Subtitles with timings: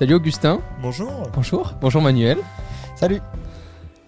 [0.00, 0.62] Salut Augustin.
[0.80, 1.10] Bonjour.
[1.34, 1.74] Bonjour.
[1.80, 2.38] Bonjour Manuel.
[2.96, 3.20] Salut.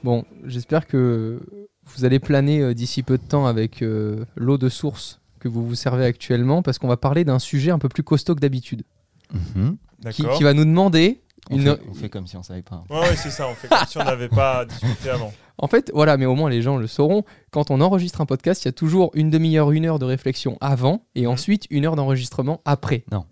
[0.02, 1.40] Bon, j'espère que
[1.84, 5.66] vous allez planer euh, d'ici peu de temps avec euh, l'eau de source que vous
[5.66, 8.84] vous servez actuellement parce qu'on va parler d'un sujet un peu plus costaud que d'habitude
[9.32, 9.76] Mhm.
[10.10, 10.36] qui, D'accord.
[10.38, 11.20] qui va nous demander
[11.50, 11.62] On, une...
[11.62, 12.84] fait, on fait comme si on savait pas.
[12.90, 13.46] Ouais, ouais, c'est ça.
[13.48, 15.32] On fait comme si on n'avait pas discuté avant.
[15.58, 17.24] En fait, voilà, mais au moins les gens le sauront.
[17.50, 20.56] Quand on enregistre un podcast, il y a toujours une demi-heure, une heure de réflexion
[20.62, 21.28] avant et Mhm.
[21.28, 23.04] ensuite une heure d'enregistrement après.
[23.12, 23.24] Non,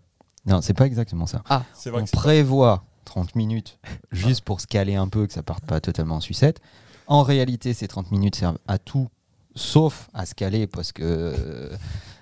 [0.60, 1.42] c'est pas exactement ça.
[1.74, 3.78] C'est vrai On prévoit 30 minutes
[4.12, 6.60] juste pour se caler un peu, que ça parte pas totalement en sucette.
[7.06, 9.08] En réalité, ces 30 minutes servent à tout,
[9.54, 11.76] sauf à se caler parce que euh,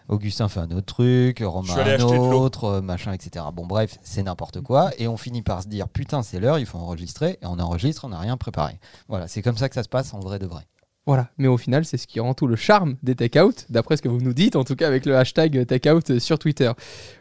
[0.08, 3.44] Augustin fait un autre truc, Romain un autre, euh, machin, etc.
[3.52, 4.90] Bon, bref, c'est n'importe quoi.
[4.98, 7.38] Et on finit par se dire, putain, c'est l'heure, il faut enregistrer.
[7.42, 8.80] Et on enregistre, on n'a rien préparé.
[9.08, 10.66] Voilà, c'est comme ça que ça se passe en vrai de vrai.
[11.08, 14.02] Voilà, mais au final, c'est ce qui rend tout le charme des take-out, d'après ce
[14.02, 16.70] que vous nous dites, en tout cas avec le hashtag take-out sur Twitter.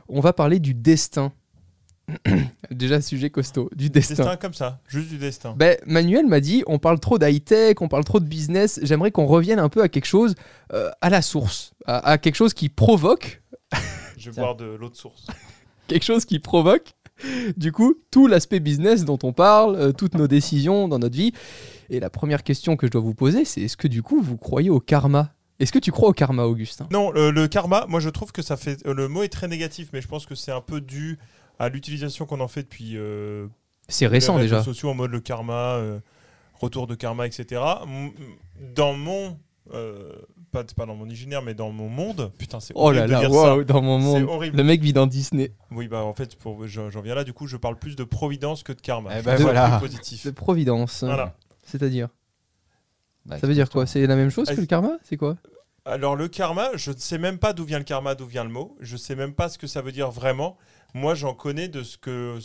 [0.09, 1.31] On va parler du destin.
[2.70, 4.16] Déjà, sujet costaud, du destin.
[4.16, 5.56] destin comme ça, juste du destin.
[5.58, 9.26] Ben, Manuel m'a dit, on parle trop d'high-tech, on parle trop de business, j'aimerais qu'on
[9.26, 10.36] revienne un peu à quelque chose
[10.73, 13.42] euh, à la source, à, à quelque chose qui provoque,
[14.17, 15.28] Je vais boire de l'eau de source.
[15.88, 16.92] quelque chose qui provoque,
[17.58, 21.34] du coup, tout l'aspect business dont on parle, euh, toutes nos décisions dans notre vie.
[21.90, 24.38] Et la première question que je dois vous poser, c'est est-ce que du coup, vous
[24.38, 25.34] croyez au karma?
[25.60, 28.42] Est-ce que tu crois au karma, Augustin Non, le, le karma, moi je trouve que
[28.44, 28.86] ça fait.
[28.86, 31.18] euh, le mot est très négatif, mais je pense que c'est un peu dû
[31.60, 32.92] à l'utilisation qu'on en fait depuis.
[32.95, 33.48] euh,
[33.88, 34.62] C'est récent les déjà.
[34.64, 36.00] sociaux en mode le karma, euh,
[36.54, 37.60] retour de karma, etc.
[38.76, 39.38] Dans mon.
[39.73, 40.14] Euh,
[40.52, 42.32] pas, pas dans mon imaginaire, mais dans mon monde.
[42.38, 44.30] Putain, c'est Oh là horrible de là, dire waouh, dans mon C'est monde.
[44.30, 44.58] horrible.
[44.58, 45.52] Le mec vit dans Disney.
[45.72, 48.64] Oui, bah en fait, pour- j'en viens là, du coup, je parle plus de providence
[48.64, 49.10] que de karma.
[49.14, 49.70] Eh Je ben ça voilà.
[49.78, 50.26] plus positif.
[50.26, 51.04] De Providence.
[51.04, 51.36] Voilà.
[51.64, 52.08] C'est-à-dire
[53.26, 53.86] Bah, Ça veut dire quoi?
[53.86, 54.98] C'est la même chose Ah, que le karma?
[55.04, 55.36] C'est quoi?
[55.86, 58.50] Alors le karma, je ne sais même pas d'où vient le karma, d'où vient le
[58.50, 58.76] mot.
[58.80, 60.58] Je sais même pas ce que ça veut dire vraiment.
[60.94, 62.38] Moi, j'en connais de ce que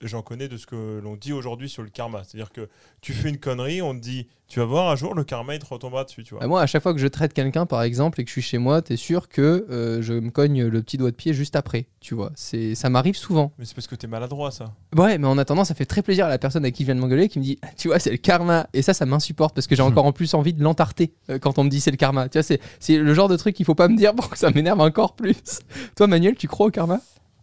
[0.00, 2.22] j'en connais de ce que l'on dit aujourd'hui sur le karma.
[2.24, 2.68] C'est-à-dire que
[3.00, 5.58] tu fais une connerie, on te dit, tu vas voir un jour le karma il
[5.58, 6.40] te retombera dessus, tu vois.
[6.40, 8.42] Bah, Moi, à chaque fois que je traite quelqu'un, par exemple, et que je suis
[8.42, 11.56] chez moi, t'es sûr que euh, je me cogne le petit doigt de pied juste
[11.56, 12.30] après, tu vois.
[12.34, 13.52] C'est, ça m'arrive souvent.
[13.58, 14.72] Mais c'est parce que t'es maladroit, ça.
[14.96, 17.00] Ouais, mais en attendant, ça fait très plaisir à la personne à qui vient de
[17.00, 18.68] m'engueuler qui me dit, tu vois, c'est le karma.
[18.74, 21.58] Et ça, ça m'insupporte parce que j'ai encore en plus envie de l'entarter euh, quand
[21.58, 22.28] on me dit c'est le karma.
[22.28, 24.38] Tu vois, c'est, c'est le genre de truc qu'il faut pas me dire pour que
[24.38, 25.36] ça m'énerve encore plus.
[25.96, 27.00] Toi, Manuel, tu crois au karma?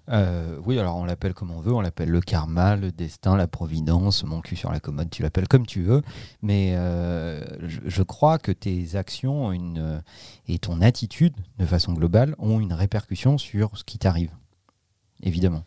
[0.10, 3.48] Euh, oui, alors on l'appelle comme on veut, on l'appelle le karma, le destin, la
[3.48, 6.02] providence, mon cul sur la commode, tu l'appelles comme tu veux,
[6.42, 10.02] mais euh, je, crois que tes actions euh,
[10.48, 14.32] et ton attitude, de façon globale, ont une répercussion sur ce qui t'arrive,
[15.22, 15.64] évidemment.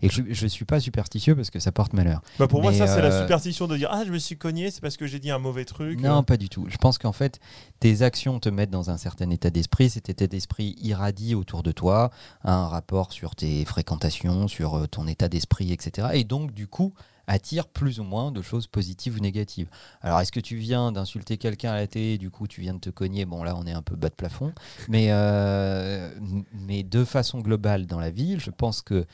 [0.00, 2.22] Et je ne suis pas superstitieux parce que ça porte malheur.
[2.38, 4.70] Bah pour moi, ça, c'est la euh, superstition de dire Ah, je me suis cogné,
[4.70, 6.00] c'est parce que j'ai dit un mauvais truc.
[6.00, 6.66] Non, pas du tout.
[6.68, 7.40] Je pense qu'en fait,
[7.80, 9.90] tes actions te mettent dans un certain état d'esprit.
[9.90, 12.10] Cet état d'esprit irradie autour de toi,
[12.42, 16.08] a un rapport sur tes fréquentations, sur euh, ton état d'esprit, etc.
[16.14, 16.94] Et donc, du coup,
[17.28, 19.68] attire plus ou moins de choses positives ou négatives.
[20.00, 22.80] Alors, est-ce que tu viens d'insulter quelqu'un à la télé, du coup, tu viens de
[22.80, 23.26] te cogner?
[23.26, 24.52] Bon, là, on est un peu bas de plafond.
[24.88, 26.10] Mais, euh,
[26.52, 29.06] mais de façon globale dans la vie, je pense que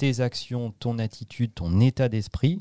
[0.00, 2.58] tes actions, ton attitude, ton état d'esprit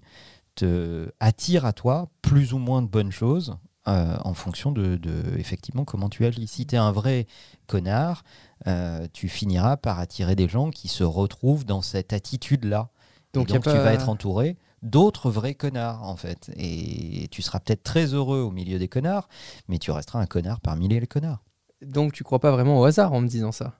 [0.56, 3.56] te attire à toi plus ou moins de bonnes choses
[3.88, 6.48] euh, en fonction de, de, effectivement comment tu agis.
[6.48, 7.28] Si tu es un vrai
[7.66, 8.26] connard,
[8.68, 12.90] euh, tu finiras par attirer des gens qui se retrouvent dans cette attitude-là.
[13.34, 16.52] Donc, tu pas- vas être entouré d'autres vrais connards en fait.
[16.58, 19.30] Et tu seras peut-être très heureux au milieu des connards,
[19.70, 21.44] mais tu resteras un connard parmi les connards.
[21.82, 23.80] Donc, tu crois pas vraiment au hasard en me disant ça?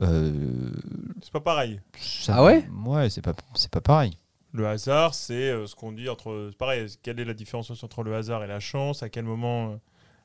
[0.00, 1.80] C'est pas pareil.
[2.00, 4.16] ça- Ah ouais Ouais, c'est pas, c'est pas pareil.
[4.54, 6.48] Le hasard, c'est euh, ce qu'on dit entre.
[6.50, 9.70] C'est pareil, quelle est la différence entre le hasard et la chance À quel moment.
[9.72, 9.76] euh,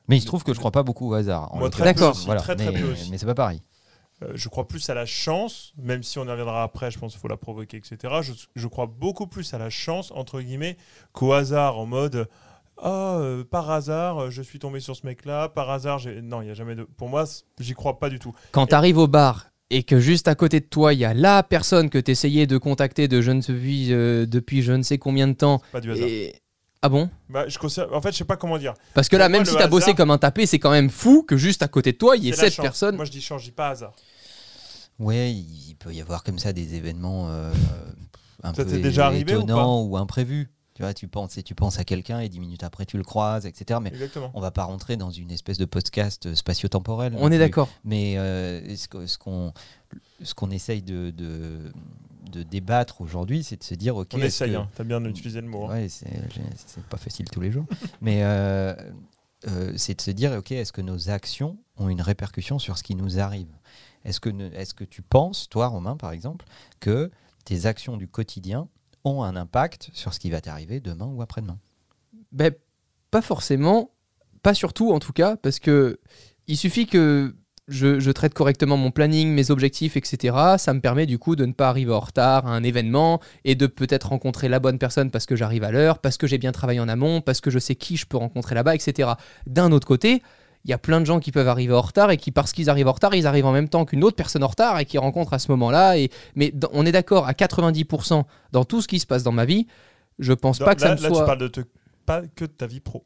[0.08, 1.52] Mais il se trouve que je crois pas beaucoup au hasard.
[1.52, 1.84] en Moi, l'occurrence.
[1.84, 2.40] très peu aussi, Voilà.
[2.40, 3.10] très, très mais, peu aussi.
[3.10, 3.62] mais c'est pas pareil.
[4.22, 7.12] Euh, je crois plus à la chance, même si on y reviendra après, je pense
[7.12, 8.14] qu'il faut la provoquer, etc.
[8.22, 10.76] Je, je crois beaucoup plus à la chance, entre guillemets,
[11.12, 12.28] qu'au hasard, en mode
[12.82, 16.20] Ah, euh, par hasard, euh, je suis tombé sur ce mec-là, par hasard, j'ai.
[16.20, 16.82] Non, il n'y a jamais de.
[16.84, 18.34] Pour moi, c- j'y crois pas du tout.
[18.52, 21.14] Quand tu arrives au bar et que juste à côté de toi, il y a
[21.14, 24.72] la personne que tu essayais de contacter de je ne sais plus, euh, depuis je
[24.72, 25.60] ne sais combien de temps.
[25.72, 26.08] Pas du hasard.
[26.08, 26.40] Et...
[26.80, 27.10] Ah bon?
[27.28, 27.58] Bah, je
[27.92, 28.74] En fait, je sais pas comment dire.
[28.94, 30.90] Parce que là, moi, même si tu as bossé comme un tapé, c'est quand même
[30.90, 32.62] fou que juste à côté de toi, il y ait cette chance.
[32.62, 32.96] personne.
[32.96, 33.94] Moi, je dis chance, je dis pas hasard.
[34.98, 37.52] Ouais, il peut y avoir comme ça des événements euh,
[38.42, 40.50] un Ça peu t'est déjà arrivé ou étonnants ou, imprévus.
[40.78, 43.02] Tu vois, tu penses, et tu penses à quelqu'un et dix minutes après tu le
[43.02, 43.80] croises, etc.
[43.82, 44.30] Mais Exactement.
[44.32, 47.14] on va pas rentrer dans une espèce de podcast spatio-temporel.
[47.14, 47.38] non On est plus.
[47.38, 47.68] d'accord.
[47.82, 49.52] Mais euh, ce qu'on
[50.22, 51.72] ce qu'on essaye de, de,
[52.30, 54.68] de débattre aujourd'hui, c'est de se dire, ok, On essaye, que- hein.
[54.76, 55.64] t'as bien utilisé le mot.
[55.66, 55.80] hein.
[55.80, 56.06] Ouais, c'est
[56.88, 57.64] pas facile tous les jours.
[58.00, 58.72] Mais euh,
[59.48, 62.84] euh, c'est de se dire, ok, est-ce que nos actions ont une répercussion sur ce
[62.84, 63.50] qui nous arrive?
[64.04, 66.44] Est-ce que, ne- est-ce que tu penses, toi, Romain, par exemple,
[66.78, 67.10] que
[67.44, 68.68] tes actions du quotidien
[69.22, 71.58] un impact sur ce qui va t'arriver demain ou après-demain
[72.32, 72.52] Ben,
[73.10, 73.90] pas forcément,
[74.42, 75.98] pas surtout en tout cas, parce que
[76.46, 77.34] il suffit que
[77.68, 80.34] je, je traite correctement mon planning, mes objectifs, etc.
[80.56, 83.54] Ça me permet du coup de ne pas arriver en retard à un événement et
[83.54, 86.52] de peut-être rencontrer la bonne personne parce que j'arrive à l'heure, parce que j'ai bien
[86.52, 89.10] travaillé en amont, parce que je sais qui je peux rencontrer là-bas, etc.
[89.46, 90.22] D'un autre côté,
[90.68, 92.68] il y a plein de gens qui peuvent arriver en retard et qui, parce qu'ils
[92.70, 94.98] arrivent en retard, ils arrivent en même temps qu'une autre personne en retard et qui
[94.98, 95.96] rencontrent à ce moment-là.
[95.98, 96.10] Et...
[96.36, 98.22] Mais on est d'accord, à 90%
[98.52, 99.66] dans tout ce qui se passe dans ma vie,
[100.18, 101.20] je pense Dans- pas que là, ça me là, soit.
[101.20, 101.60] tu parles de te-
[102.06, 103.04] pas que de ta vie pro.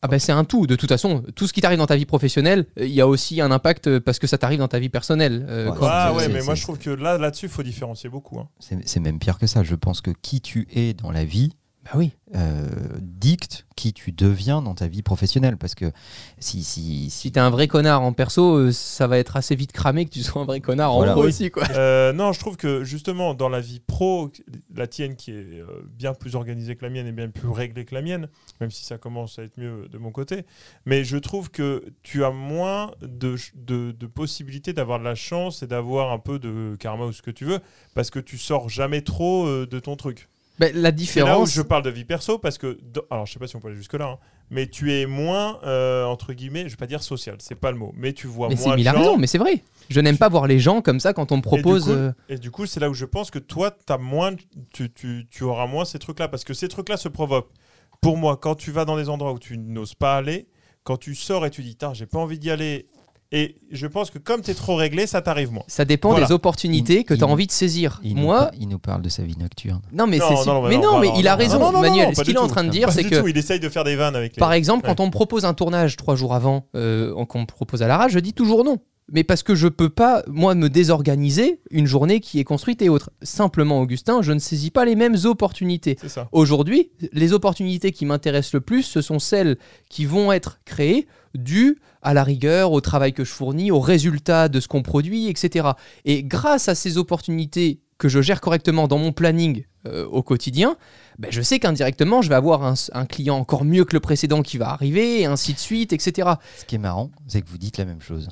[0.00, 1.24] Ah ben c'est un tout, de toute façon.
[1.34, 3.88] Tout ce qui t'arrive dans ta vie professionnelle, euh, il y a aussi un impact
[3.88, 5.44] euh, parce que ça t'arrive dans ta vie personnelle.
[5.48, 5.78] euh, Ouais.
[5.82, 8.38] Ah ouais, c'est- mais moi je trouve que là, là-dessus, il faut différencier beaucoup.
[8.38, 8.48] hein.
[8.60, 9.64] C'est c'est même pire que ça.
[9.64, 11.56] Je pense que qui tu es dans la vie
[11.90, 12.12] Bah oui.
[12.34, 12.66] euh,
[13.00, 15.56] dicte qui tu deviens dans ta vie professionnelle.
[15.56, 15.90] Parce que
[16.38, 19.54] si, si, Si si t'es un vrai connard en perso, euh, ça va être assez
[19.54, 21.12] vite cramé que tu sois un vrai connard Voilà.
[21.12, 21.28] en pro Oui.
[21.28, 21.64] aussi, quoi.
[21.74, 24.30] Euh, non, je trouve que justement, dans la vie pro,
[24.74, 25.62] la tienne qui est
[25.96, 28.28] bien plus organisée que la mienne et bien plus réglée que la mienne,
[28.60, 30.44] même si ça commence à être mieux de mon côté,
[30.84, 35.62] mais je trouve que tu as moins de, de, de possibilités d'avoir de la chance
[35.62, 37.60] et d'avoir un peu de karma ou ce que tu veux,
[37.94, 40.28] parce que tu sors jamais trop de ton truc.
[40.58, 41.52] Bah, la C'est là où différence.
[41.52, 43.68] je parle de vie perso, parce que, dans- alors je sais pas si on peut
[43.68, 44.18] aller jusque-là, hein,
[44.50, 47.78] mais tu es moins, euh, entre guillemets, je vais pas dire social, c'est pas le
[47.78, 49.16] mot, mais tu vois Mais, c'est- moins mais a gens.
[49.18, 49.62] mais c'est vrai.
[49.88, 51.88] Je n'aime pas voir les gens comme ça quand on me propose.
[51.90, 54.32] euh, Et du coup, c'est là où je pense que toi, as moins,
[54.72, 56.28] tu, tu- tu auras moins ces trucs-là.
[56.28, 57.50] Parce que ces trucs-là se provoquent.
[58.02, 60.46] Pour moi, quand tu vas dans des endroits où tu n'oses pas aller,
[60.84, 62.86] quand tu sors et tu dis, Tain, j'ai pas envie d'y aller.
[63.30, 65.64] Et je pense que comme tu es trop réglé, ça t'arrive moins.
[65.66, 66.26] Ça dépend Voilà.
[66.26, 68.00] des opportunités que tu as il- envie de saisir.
[68.02, 69.82] il, nous, Moi, il nous parle de sa vie nocturne.
[69.92, 71.66] non, mais Non, c'est non, mais non, non, non, mais non, il a raison, non,
[71.66, 72.16] non, non, Manuel.
[72.16, 73.96] Ce qu'il est en train de dire, c'est que tout, il essaye de faire des
[73.96, 74.40] vannes avec les.
[74.40, 74.94] Par exemple, Ouais.
[74.94, 77.98] quand on me propose un tournage trois jours avant, euh, qu'on me propose à la
[77.98, 78.78] rage, je dis toujours non.
[79.10, 82.88] Mais parce que je peux pas, moi, me désorganiser une journée qui est construite et
[82.88, 83.10] autre.
[83.22, 85.96] Simplement, Augustin, je ne saisis pas les mêmes opportunités.
[86.00, 86.28] C'est ça.
[86.32, 89.56] Aujourd'hui, les opportunités qui m'intéressent le plus, ce sont celles
[89.88, 94.48] qui vont être créées dues à la rigueur, au travail que je fournis, aux résultats
[94.48, 95.68] de ce qu'on produit, etc.
[96.04, 100.76] Et grâce à ces opportunités que je gère correctement dans mon planning euh, au quotidien,
[101.18, 104.42] ben, je sais qu'indirectement, je vais avoir un, un client encore mieux que le précédent
[104.42, 106.30] qui va arriver, et ainsi de suite, etc.
[106.58, 108.28] Ce qui est marrant, c'est que vous dites la même chose.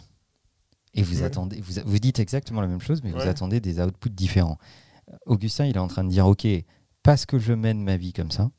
[0.96, 1.24] Et vous Ouais.
[1.24, 4.58] attendez, vous, vous dites exactement la même chose, mais vous attendez des outputs différents.
[5.26, 6.46] Augustin, il est en train de dire, ok,
[7.02, 8.50] parce que je mène ma vie comme ça,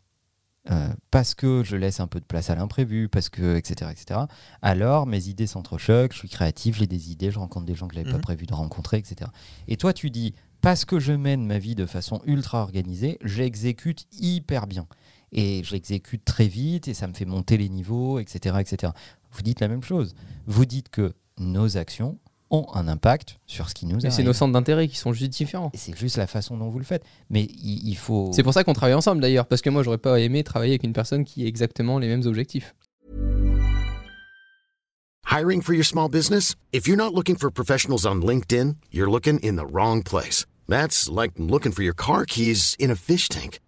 [0.72, 4.22] euh, parce que je laisse un peu de place à l'imprévu, parce que, etc., etc.,
[4.62, 7.96] alors mes idées s'entrechoquent, je suis créatif, j'ai des idées, je rencontre des gens que
[7.96, 8.18] je n'avais Mhm.
[8.18, 9.30] pas prévu de rencontrer, etc.
[9.68, 14.06] Et toi, tu dis, parce que je mène ma vie de façon ultra organisée, j'exécute
[14.20, 14.88] hyper bien.
[15.34, 18.94] Et j'exécute très vite et ça me fait monter les niveaux, etc., etc.
[19.32, 20.16] Vous dites la même chose.
[20.46, 22.18] Vous dites que nos actions
[22.50, 25.32] ont un impact sur ce qui nous Mais c'est nos centres d'intérêt qui sont juste
[25.32, 25.72] différents.
[25.74, 27.04] Et c'est juste la façon dont vous le faites.
[27.30, 28.32] Mais il, il faut.
[28.34, 30.84] C'est pour ça qu'on travaille ensemble d'ailleurs, parce que moi, j'aurais pas aimé travailler avec
[30.84, 32.74] une personne qui a exactement les mêmes objectifs.
[35.30, 36.56] Hiring for your small business?
[36.72, 40.46] If you're not looking for professionals on LinkedIn, you're looking in the wrong place.
[40.70, 43.60] That's like looking for your car keys in a fish tank.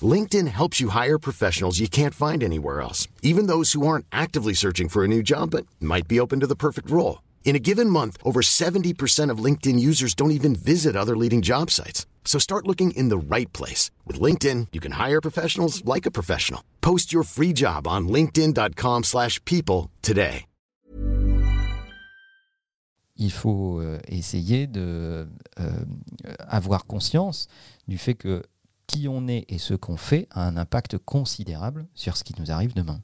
[0.00, 4.54] LinkedIn helps you hire professionals you can't find anywhere else, even those who aren't actively
[4.54, 7.22] searching for a new job but might be open to the perfect role.
[7.44, 11.70] In a given month, over 70% of LinkedIn users don't even visit other leading job
[11.70, 12.06] sites.
[12.24, 13.90] So start looking in the right place.
[14.06, 16.62] With LinkedIn, you can hire professionals like a professional.
[16.82, 20.44] Post your free job on linkedin.com/people slash people today.
[23.18, 25.28] il faut euh, essayer de
[25.60, 25.84] euh,
[26.38, 27.48] avoir conscience
[27.88, 28.42] du fait que
[28.86, 32.50] qui on est et ce qu'on fait a un impact considérable sur ce qui nous
[32.50, 33.02] arrive demain.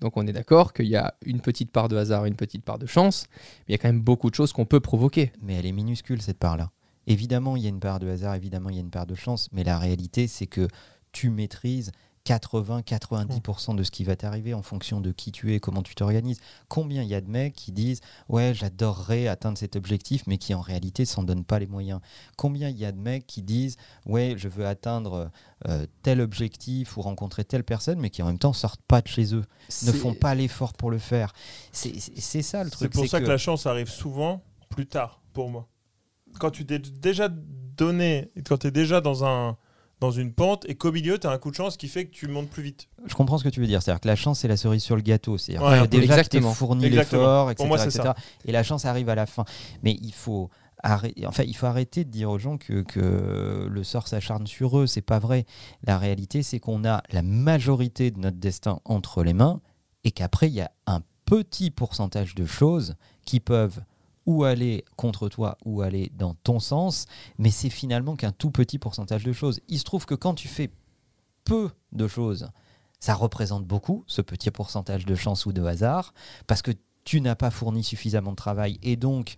[0.00, 2.78] Donc on est d'accord qu'il y a une petite part de hasard, une petite part
[2.78, 5.32] de chance, mais il y a quand même beaucoup de choses qu'on peut provoquer.
[5.40, 6.70] Mais elle est minuscule, cette part-là.
[7.06, 9.14] Évidemment, il y a une part de hasard, évidemment, il y a une part de
[9.14, 10.68] chance, mais la réalité, c'est que
[11.10, 11.90] tu maîtrises
[12.26, 16.40] 80-90% de ce qui va t'arriver en fonction de qui tu es, comment tu t'organises.
[16.68, 20.54] Combien il y a de mecs qui disent Ouais, j'adorerais atteindre cet objectif, mais qui
[20.54, 22.00] en réalité s'en donnent pas les moyens
[22.36, 23.76] Combien il y a de mecs qui disent
[24.06, 25.30] Ouais, je veux atteindre
[25.68, 29.08] euh, tel objectif ou rencontrer telle personne, mais qui en même temps sortent pas de
[29.08, 31.32] chez eux, ne C'est- font pas l'effort pour le faire
[31.72, 32.92] C'est c'est- c'est ça le C'est truc.
[32.92, 33.26] pour ça que...
[33.26, 35.68] la chance arrive souvent plus tard pour moi.
[36.38, 39.56] Quand tu t'es déjà donné, quand tu es déjà dans, un,
[40.02, 42.10] dans une pente et qu'au milieu, tu as un coup de chance qui fait que
[42.10, 42.88] tu montes plus vite.
[43.06, 43.80] Je comprends ce que tu veux dire.
[43.82, 45.38] C'est-à-dire que la chance, c'est la cerise sur le gâteau.
[45.38, 46.54] C'est-à-dire Ouais, que déjà, tu t'es Exactement.
[46.54, 47.56] fourni l'effort, etc.
[47.56, 48.02] Pour moi, c'est etc.
[48.04, 48.16] ça.
[48.44, 49.44] Et la chance arrive à la fin.
[49.84, 50.50] Mais il faut,
[50.82, 54.76] arrêter, enfin, il faut arrêter de dire aux gens que, que le sort s'acharne sur
[54.76, 54.88] eux.
[54.88, 55.46] C'est pas vrai.
[55.84, 59.60] La réalité, c'est qu'on a la majorité de notre destin entre les mains
[60.02, 63.80] et qu'après, il y a un petit pourcentage de choses qui peuvent
[64.26, 67.06] ou aller contre toi ou aller dans ton sens,
[67.38, 69.60] mais c'est finalement qu'un tout petit pourcentage de choses.
[69.68, 70.70] Il se trouve que quand tu fais
[71.44, 72.48] peu de choses,
[73.00, 76.14] ça représente beaucoup, ce petit pourcentage de chance ou de hasard,
[76.46, 76.70] parce que
[77.04, 79.34] tu n'as pas fourni suffisamment de travail et donc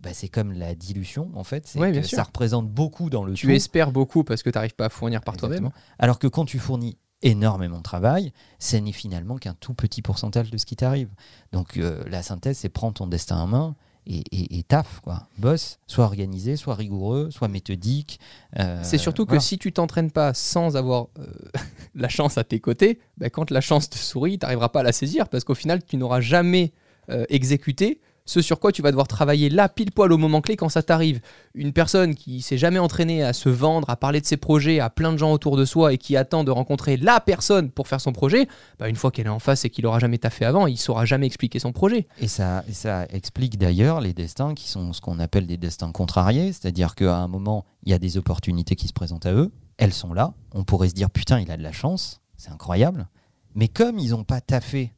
[0.00, 1.72] bah, c'est comme la dilution en fait.
[1.76, 2.16] Ouais, bien sûr.
[2.16, 3.52] ça représente beaucoup dans le Tu tout.
[3.52, 5.70] espères beaucoup parce que tu n'arrives pas à fournir par toi-même.
[5.98, 10.52] Alors que quand tu fournis énormément de travail, ce n'est finalement qu'un tout petit pourcentage
[10.52, 11.10] de ce qui t'arrive.
[11.50, 13.76] Donc euh, la synthèse, c'est prendre ton destin en main
[14.08, 15.28] et, et, et taf, quoi.
[15.38, 18.18] Bosse, soit organisé, soit rigoureux, soit méthodique.
[18.58, 21.26] euh, C'est surtout que si tu t'entraînes pas sans avoir euh,
[21.94, 24.84] la chance à tes côtés, bah, quand la chance te sourit, tu n'arriveras pas à
[24.84, 26.72] la saisir parce qu'au final, tu n'auras jamais
[27.10, 30.54] euh, exécuté ce sur quoi tu vas devoir travailler là, pile poil au moment clé
[30.56, 31.20] quand ça t'arrive.
[31.54, 34.90] Une personne qui s'est jamais entraînée à se vendre, à parler de ses projets à
[34.90, 38.02] plein de gens autour de soi et qui attend de rencontrer la personne pour faire
[38.02, 38.46] son projet,
[38.78, 41.06] bah, une fois qu'elle est en face et qu'il aura jamais taffé avant, il saura
[41.06, 42.06] jamais expliquer son projet.
[42.20, 46.52] Et ça, ça explique d'ailleurs les destins qui sont ce qu'on appelle des destins contrariés,
[46.52, 49.94] c'est-à-dire qu'à un moment, il y a des opportunités qui se présentent à eux, elles
[49.94, 53.08] sont là, on pourrait se dire putain, il a de la chance, c'est incroyable,
[53.54, 54.92] mais comme ils n'ont pas taffé,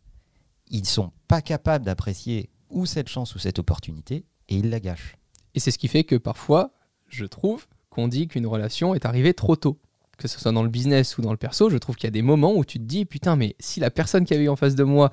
[0.69, 5.17] ils sont pas capables d'apprécier ou cette chance ou cette opportunité, et ils la gâchent.
[5.55, 6.73] Et c'est ce qui fait que parfois,
[7.09, 9.79] je trouve qu'on dit qu'une relation est arrivée trop tôt.
[10.17, 12.13] Que ce soit dans le business ou dans le perso, je trouve qu'il y a
[12.13, 14.57] des moments où tu te dis, putain, mais si la personne qui avait eu en
[14.57, 15.11] face de moi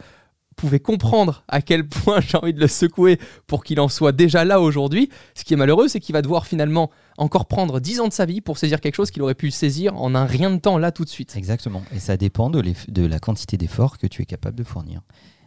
[0.58, 4.44] pouvait comprendre à quel point j'ai envie de le secouer pour qu'il en soit déjà
[4.44, 8.08] là aujourd'hui, ce qui est malheureux, c'est qu'il va devoir finalement encore prendre 10 ans
[8.08, 10.58] de sa vie pour saisir quelque chose qu'il aurait pu saisir en un rien de
[10.58, 11.38] temps là tout de suite.
[11.38, 11.84] Exactement.
[11.94, 15.02] Et ça dépend de, de la quantité d'efforts que tu es capable de fournir,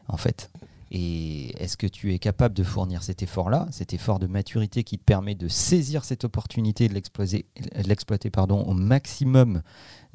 [0.08, 0.50] en fait.
[0.90, 4.98] Et est-ce que tu es capable de fournir cet effort-là, cet effort de maturité qui
[4.98, 9.62] te permet de saisir cette opportunité, de l'exploiter, pardon, au maximum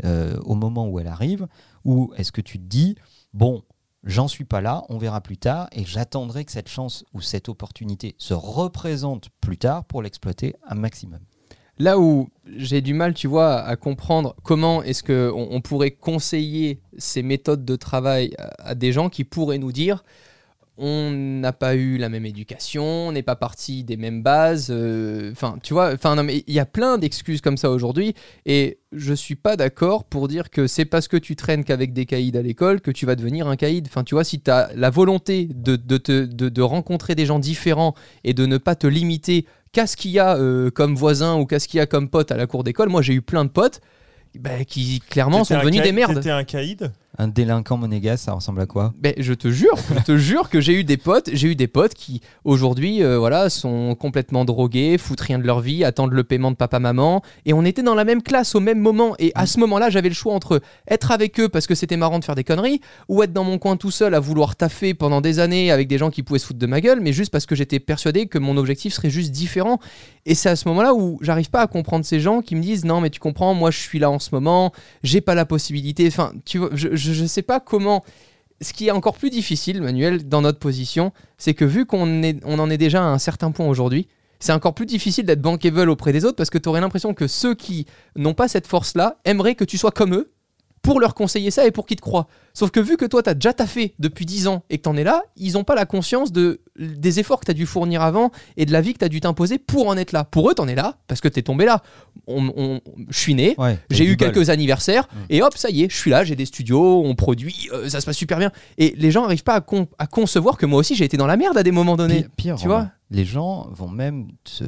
[0.04, 1.48] euh, au moment où elle arrive?
[1.86, 2.96] Ou est-ce que tu te dis,
[3.34, 3.64] bon,
[4.04, 7.48] j'en suis pas là, on verra plus tard, et j'attendrai que cette chance ou cette
[7.48, 11.20] opportunité se représente plus tard pour l'exploiter un maximum?
[11.78, 16.82] Là où j'ai du mal, tu vois, à comprendre comment est-ce qu'on on pourrait conseiller
[16.98, 20.04] ces méthodes de travail à des gens qui pourraient nous dire
[20.78, 24.68] on n'a pas eu la même éducation, on n'est pas parti des mêmes bases.
[24.72, 28.14] euh, Enfin, tu vois, enfin, il y a plein d'excuses comme ça aujourd'hui.
[28.46, 32.06] Et je suis pas d'accord pour dire que c'est parce que tu traînes qu'avec des
[32.06, 33.88] caïds à l'école que tu vas devenir un caïd.
[33.88, 37.26] Enfin, tu vois, si tu as la volonté de, de, te- de- de rencontrer des
[37.26, 37.94] gens différents
[38.26, 41.46] et de ne pas te limiter qu'à ce qu'il y a euh, comme voisin ou
[41.46, 43.46] qu'à ce qu'il y a comme pote à la cour d'école, moi j'ai eu plein
[43.46, 43.80] de potes
[44.40, 46.16] bah, qui clairement sont devenus caïd- des merdes.
[46.16, 48.94] T'étais un caïd Un délinquant monégasque, ça ressemble à quoi?
[49.00, 51.68] Ben, je te jure, je te jure que j'ai eu des potes, j'ai eu des
[51.68, 56.24] potes qui aujourd'hui, euh, voilà, sont complètement drogués, foutent rien de leur vie, attendent le
[56.24, 59.32] paiement de papa maman, et on était dans la même classe au même moment, et
[59.36, 62.26] à ce moment-là, j'avais le choix entre être avec eux parce que c'était marrant de
[62.26, 65.40] faire des conneries, ou être dans mon coin tout seul à vouloir taffer pendant des
[65.40, 67.56] années avec des gens qui pouvaient se foutre de ma gueule, mais juste parce que
[67.56, 69.80] j'étais persuadé que mon objectif serait juste différent.
[70.26, 72.84] Et c'est à ce moment-là où j'arrive pas à comprendre ces gens qui me disent
[72.84, 74.72] non mais tu comprends, moi je suis là en ce moment,
[75.04, 76.08] j'ai pas la possibilité.
[76.08, 78.04] Enfin, tu vois, je, je, je sais pas comment.
[78.62, 82.70] Ce qui est encore plus difficile, Manuel, dans notre position, c'est que vu qu'on en
[82.70, 84.08] est déjà à un certain point aujourd'hui,
[84.40, 87.28] c'est encore plus difficile d'être bankable auprès des autres parce que tu aurais l'impression que
[87.28, 87.86] ceux qui
[88.16, 90.32] n'ont pas cette force-là aimeraient que tu sois comme eux
[90.86, 92.28] pour leur conseiller ça et pour qu'ils te croient.
[92.54, 94.90] Sauf que vu que toi, tu as déjà taffé depuis 10 ans et que tu
[94.90, 97.66] en es là, ils n'ont pas la conscience de, des efforts que tu as dû
[97.66, 100.24] fournir avant et de la vie que tu as dû t'imposer pour en être là.
[100.24, 101.82] Pour eux, tu en es là parce que tu es tombé là.
[102.28, 104.32] On, on- je suis né, Ouais, j'ai eu bol.
[104.32, 105.18] quelques anniversaires Mm.
[105.30, 108.00] et hop, ça y est, je suis là, j'ai des studios, on produit, euh, ça
[108.00, 108.52] se passe super bien.
[108.78, 111.28] Et les gens n'arrivent pas à, con- à concevoir que moi aussi j'ai été dans
[111.28, 112.22] la merde à des moments donnés.
[112.22, 114.64] Pire, pire, tu vois les gens vont même te,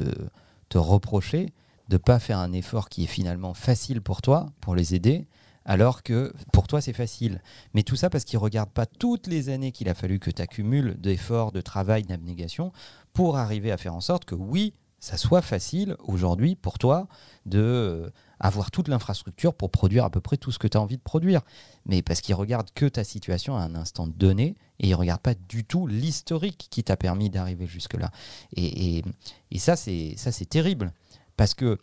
[0.68, 1.52] te reprocher
[1.88, 5.26] de pas faire un effort qui est finalement facile pour toi, pour les aider,
[5.68, 7.40] alors que pour toi c'est facile.
[7.74, 10.42] Mais tout ça parce qu'ils regardent pas toutes les années qu'il a fallu que tu
[10.42, 12.72] accumules d'efforts, de travail, d'abnégation
[13.12, 17.06] pour arriver à faire en sorte que oui, ça soit facile aujourd'hui pour toi
[17.46, 18.10] de euh,
[18.40, 21.02] avoir toute l'infrastructure pour produire à peu près tout ce que tu as envie de
[21.02, 21.42] produire.
[21.86, 25.34] Mais parce qu'ils regardent que ta situation à un instant donné et ils regardent pas
[25.34, 28.10] du tout l'historique qui t'a permis d'arriver jusque-là.
[28.56, 29.04] Et, et-
[29.52, 30.16] et ça, c'est
[30.48, 30.92] terrible.
[31.36, 31.78] Parce que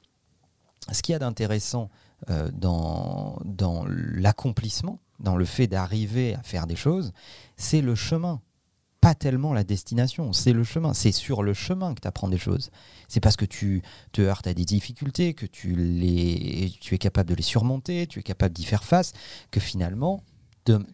[0.92, 1.90] ce qu'il y a d'intéressant
[2.30, 7.14] euh, dans, l'accomplissement, dans le fait d'arriver à faire des choses,
[7.58, 8.42] c'est le chemin.
[9.02, 10.94] Pas tellement la destination, c'est le chemin.
[10.94, 12.72] C'est sur le chemin que tu apprends des choses.
[13.08, 17.30] C'est parce que tu te heurtes à des difficultés, que tu, les, tu es capable
[17.30, 19.14] de les surmonter, tu es capable d'y faire face,
[19.52, 20.24] que finalement,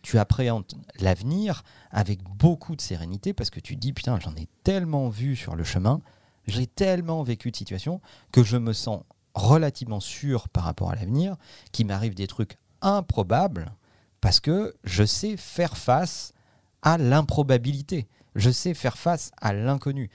[0.01, 0.65] tu appréhendes
[0.99, 5.55] l'avenir avec beaucoup de sérénité parce que tu dis, putain, j'en ai tellement vu sur
[5.55, 6.01] le chemin,
[6.47, 11.35] j'ai tellement vécu de situations que je me sens relativement sûr par rapport à l'avenir,
[11.71, 13.71] qu'il m'arrive des trucs improbables
[14.21, 16.33] parce que je sais faire face
[16.81, 18.07] à l'improbabilité.
[18.35, 20.09] Je sais faire face à l'inconnu.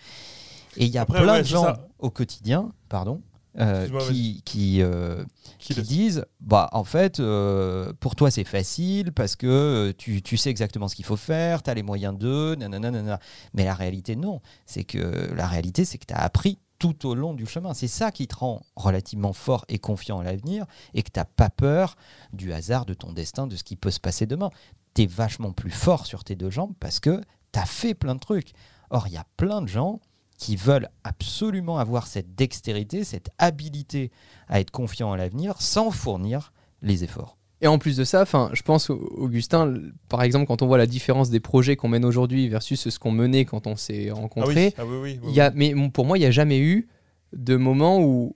[0.77, 1.89] Et il y a Après, plein ouais, de gens ça.
[1.99, 3.23] au quotidien, pardon,
[3.59, 5.25] euh, qui, qui, euh,
[5.59, 10.21] Qui qui le- disent bah en fait euh, pour toi c'est facile parce que tu,
[10.21, 13.19] tu sais exactement ce qu'il faut faire, tu as les moyens de nanana, nanana.
[13.55, 17.15] mais la réalité non, c'est que la réalité c'est que tu as appris tout au
[17.15, 17.75] long du chemin.
[17.75, 21.25] C'est ça qui te rend relativement fort et confiant à l'avenir et que tu n'as
[21.25, 21.97] pas peur
[22.33, 24.51] du hasard de ton destin, de ce qui peut se passer demain.
[24.95, 27.21] Tu es vachement plus fort sur tes deux jambes parce que
[27.53, 28.53] tu as fait plein de trucs.
[28.91, 30.01] Or, il y a plein de gens
[30.39, 34.11] qui veulent absolument avoir cette dextérité, cette habilité
[34.49, 36.53] à être confiant à l'avenir sans fournir
[36.83, 37.36] les efforts.
[37.63, 39.75] Et en plus de ça, enfin, je pense, Augustin,
[40.09, 43.11] par exemple, quand on voit la différence des projets qu'on mène aujourd'hui versus ce qu'on
[43.11, 45.89] menait quand on s'est Ah rencontrés, oui, ah oui, oui, oui, y a, mais bon,
[45.89, 46.89] pour moi, il n'y a jamais eu
[47.33, 48.35] de moment où.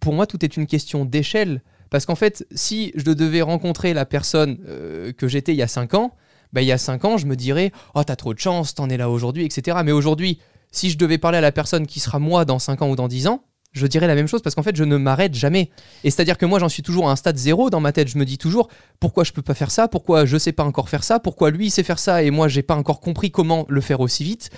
[0.00, 1.62] Pour moi, tout est une question d'échelle.
[1.90, 5.68] Parce qu'en fait, si je devais rencontrer la personne euh, que j'étais il y a
[5.68, 6.14] 5 ans,
[6.52, 8.88] bah, il y a 5 ans, je me dirais Oh, t'as trop de chance, t'en
[8.88, 9.78] es là aujourd'hui, etc.
[9.84, 10.40] Mais aujourd'hui,
[10.72, 13.08] si je devais parler à la personne qui sera moi dans 5 ans ou dans
[13.08, 13.44] 10 ans,
[13.76, 15.70] je dirais la même chose parce qu'en fait, je ne m'arrête jamais.
[16.04, 18.08] Et c'est-à-dire que moi, j'en suis toujours à un stade zéro dans ma tête.
[18.08, 18.68] Je me dis toujours
[19.00, 21.66] pourquoi je peux pas faire ça, pourquoi je sais pas encore faire ça, pourquoi lui
[21.66, 24.50] il sait faire ça et moi j'ai pas encore compris comment le faire aussi vite?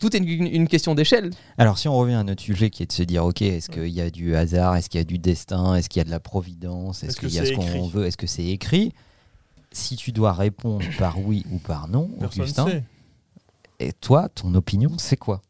[0.00, 1.30] Tout est une, une question d'échelle.
[1.56, 3.88] Alors, si on revient à notre sujet qui est de se dire, ok, est-ce qu'il
[3.88, 6.10] y a du hasard, est-ce qu'il y a du destin, est-ce qu'il y a de
[6.10, 8.92] la providence, est-ce qu'il y a ce qu'on veut, est-ce que c'est écrit?
[9.72, 12.82] Si tu dois répondre par oui ou par non, Personne Augustin, sait.
[13.80, 15.42] et toi, ton opinion, c'est quoi?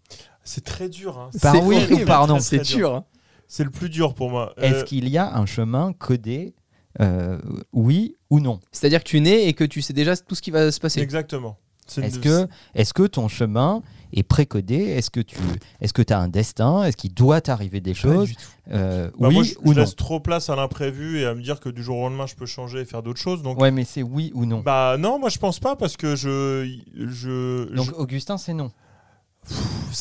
[0.45, 1.19] C'est très dur.
[1.19, 1.31] hein.
[1.43, 2.95] Par C'est oui horrible, ou par non C'est dur.
[2.95, 3.05] hein.
[3.49, 4.55] C'est le plus dur pour moi.
[4.59, 6.55] Est-ce Euh, qu'il y a un chemin codé,
[7.01, 7.39] euh,
[7.73, 8.61] oui ou non?
[8.73, 11.01] C'est-à-dire que tu nais et que tu sais déjà tout ce qui va se passer.
[11.01, 11.59] Exactement.
[12.01, 13.83] Est-ce que, est que ton chemin
[14.15, 14.77] est précodé?
[14.77, 15.37] Est-ce que tu
[15.83, 16.83] est que as un destin?
[16.85, 18.33] Est-ce qu'il doit t'arriver des choses?
[18.73, 19.81] Euh, Bah, Oui moi, je, ou je non?
[19.83, 22.35] laisse trop place à l'imprévu et à me dire que du jour au lendemain, je
[22.37, 23.43] peux changer et faire d'autres choses.
[23.43, 24.61] Donc, Ouais, mais c'est oui ou non?
[24.61, 28.71] bah non, moi je pense pas parce que je, je, Donc Augustin, c'est non.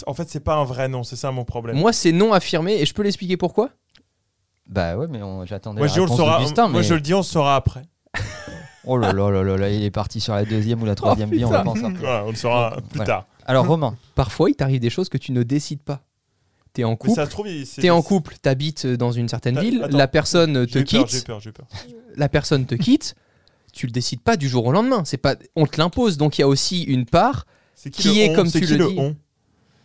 [0.07, 1.03] En fait, c'est pas un vrai non.
[1.03, 1.77] C'est ça mon problème.
[1.77, 3.69] Moi, c'est non affirmé et je peux l'expliquer pourquoi?
[4.67, 6.39] Bah ouais, mais on- j'attendais Moi, la je réponse saura.
[6.69, 7.83] Moi, mais- je le dis, on le saura après.
[8.85, 11.29] Oh là là là là là, il est parti sur la deuxième ou la troisième
[11.31, 11.89] vie, on va sortir.
[12.01, 13.05] Voilà, on le saura plus Ouais.
[13.05, 13.25] tard.
[13.45, 16.01] Alors Romain, Parfois, il t'arrive des choses que tu ne décides pas.
[16.73, 19.29] T'es en Mais couple, ça se trouve, il- c'est- t'es en couple, t'habites dans une
[19.29, 19.95] certaine ville, attends.
[19.97, 21.65] la personne te peur, quitte, peur, j'ai eu peur.
[22.17, 23.15] la personne te quitte,
[23.71, 25.03] tu le décides pas du jour au lendemain.
[25.05, 26.17] C'est pas, on te l'impose.
[26.17, 27.45] Donc il y a aussi une part.
[27.89, 29.15] Qui est, on comme C'est tu qui le le dis on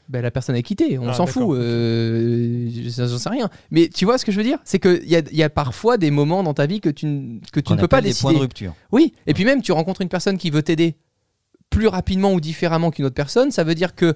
[0.09, 3.51] Ben, la personne est quittée, on Ah, s'en fout, euh, j'en sais rien.
[3.71, 4.59] Mais tu vois ce que je veux dire?
[4.65, 7.05] C'est qu'il y a, il y a parfois des moments dans ta vie que tu,
[7.07, 8.35] ne- que tu ne peux pas des points décider.
[8.35, 8.75] de rupture.
[8.91, 10.97] Oui, et puis même tu rencontres une personne qui veut t'aider
[11.71, 14.15] plus rapidement ou différemment qu'une autre personne, ça veut dire que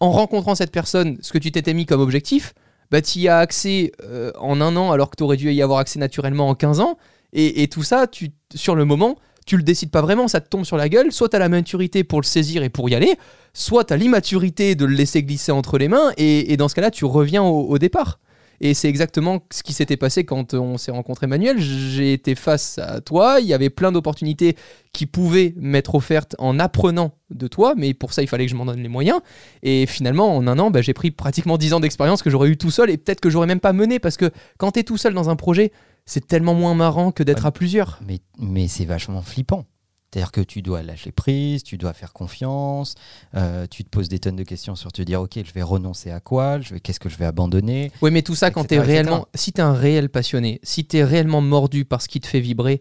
[0.00, 2.54] en rencontrant cette personne, ce que tu t'étais mis comme objectif,
[2.90, 5.62] bah tu y as accès euh, en un an alors que tu aurais dû y
[5.62, 6.98] avoir accès naturellement en 15 ans.
[7.32, 9.18] Et, et tout ça, tu, sur le moment,
[9.48, 11.10] tu le décides pas vraiment, ça te tombe sur la gueule.
[11.10, 13.14] Soit tu as la maturité pour le saisir et pour y aller,
[13.54, 16.12] soit tu as l'immaturité de le laisser glisser entre les mains.
[16.18, 18.20] Et, dans ce cas-là, tu reviens au, au départ.
[18.60, 21.60] Et c'est exactement ce qui s'était passé quand on s'est rencontré Manuel.
[21.60, 24.56] J'ai été face à toi, il y avait plein d'opportunités
[24.92, 28.56] qui pouvaient m'être offertes en apprenant de toi, mais pour ça il fallait que je
[28.56, 29.20] m'en donne les moyens.
[29.62, 32.56] Et finalement, en un an, bah, j'ai pris pratiquement 10 ans d'expérience que j'aurais eu
[32.56, 34.96] tout seul et peut-être que j'aurais même pas mené parce que quand tu es tout
[34.96, 35.70] seul dans un projet,
[36.08, 37.48] c'est tellement moins marrant que d'être Ouais.
[37.48, 37.98] à plusieurs.
[38.06, 39.64] Mais, mais c'est vachement flippant.
[40.10, 42.94] C'est-à-dire que tu dois lâcher prise, tu dois faire confiance,
[43.34, 46.10] euh, tu te poses des tonnes de questions sur te dire ok, je vais renoncer
[46.10, 47.92] à quoi, je vais, qu'est-ce que je vais abandonner.
[48.00, 50.60] Oui, mais tout ça, quand tu es etc., réellement, si tu es un réel passionné,
[50.62, 52.80] si tu es réellement mordu par ce qui te fait vibrer,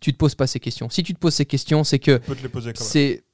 [0.00, 0.88] tu te poses pas ces questions.
[0.88, 2.88] Si tu te poses ces questions, c'est que Je peux te les poser quand même.
[2.88, 3.24] c'est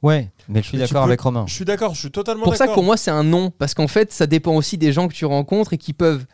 [0.00, 1.44] Ouais, mais je suis tu d'accord peux- avec Romain.
[1.48, 2.74] Je suis d'accord, je suis totalement pour ça que d'accord.
[2.76, 5.24] pour moi c'est un non parce qu'en fait ça dépend aussi des gens que tu
[5.24, 6.24] rencontres et qui peuvent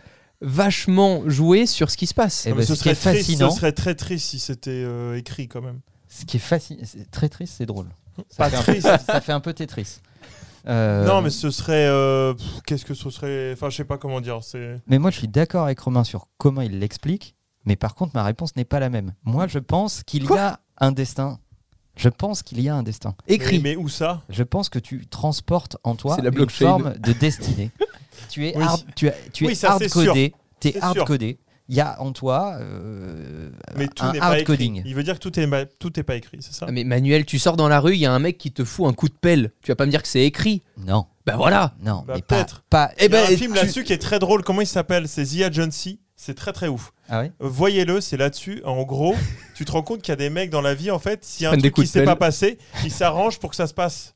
[0.40, 2.46] vachement jouer sur ce qui se passe.
[2.46, 5.16] Eh Non, mais ben, ce serait triste, fascinant- ce serait très triste si c'était euh,
[5.16, 5.80] écrit quand même.
[6.08, 7.88] Ce qui est fascinant, c'est très triste, c'est drôle.
[8.36, 8.88] Pas fait un peu- triste.
[9.06, 10.00] ça fait un peu Tetris.
[10.66, 11.86] Euh, Non, mais ce serait.
[11.88, 12.32] euh,
[12.66, 14.38] Qu'est-ce que ce serait Enfin, je sais pas comment dire.
[14.42, 14.80] C'est.
[14.86, 17.34] Mais moi, je suis d'accord avec Romain sur comment il l'explique.
[17.66, 19.12] Mais par contre, ma réponse n'est pas la même.
[19.24, 21.38] Moi, je pense qu'il y a un destin.
[21.96, 23.14] Je pense qu'il y a un destin.
[23.26, 23.56] Écrit.
[23.58, 24.22] Mais, mais où ça?
[24.28, 26.66] Je pense que tu transportes en toi la une blockchain.
[26.66, 27.70] forme de destinée.
[28.28, 28.62] tu es Oui.
[28.62, 29.54] hard, tu, as- tu Oui, es.
[30.60, 30.84] Tu es C'est sûr.
[30.84, 31.38] hard-codé.
[31.70, 34.52] Il y a en toi euh, Mais tout un n'est pas écrit.
[34.52, 34.82] hard-coding.
[34.84, 36.66] Il veut dire que tout est, ma- tout est pas écrit, c'est ça?
[36.68, 38.64] Ah, Mais Manuel, tu sors dans la rue, il y a un mec qui te
[38.64, 39.50] fout un coup de pelle.
[39.62, 40.62] Tu vas pas me dire que c'est écrit?
[40.76, 41.74] Non, Bah voilà.
[41.82, 42.64] non, Bah, mais pas, peut-être.
[42.68, 42.90] pas.
[42.98, 44.42] Eh Il y a ben, un film tu- là-dessus qui est très drôle.
[44.44, 45.08] Comment il s'appelle?
[45.08, 46.00] C'est The Agency.
[46.16, 46.92] C'est très très ouf.
[47.08, 47.32] Ah ouais?
[47.42, 48.60] Euh, Voyez-le, c'est là-dessus.
[48.64, 49.14] En gros,
[49.54, 51.44] tu te rends compte qu'il y a des mecs dans la vie, en fait, s'il
[51.44, 54.14] y a un truc qui s'est pas passé, ils s'arrangent pour que ça se passe.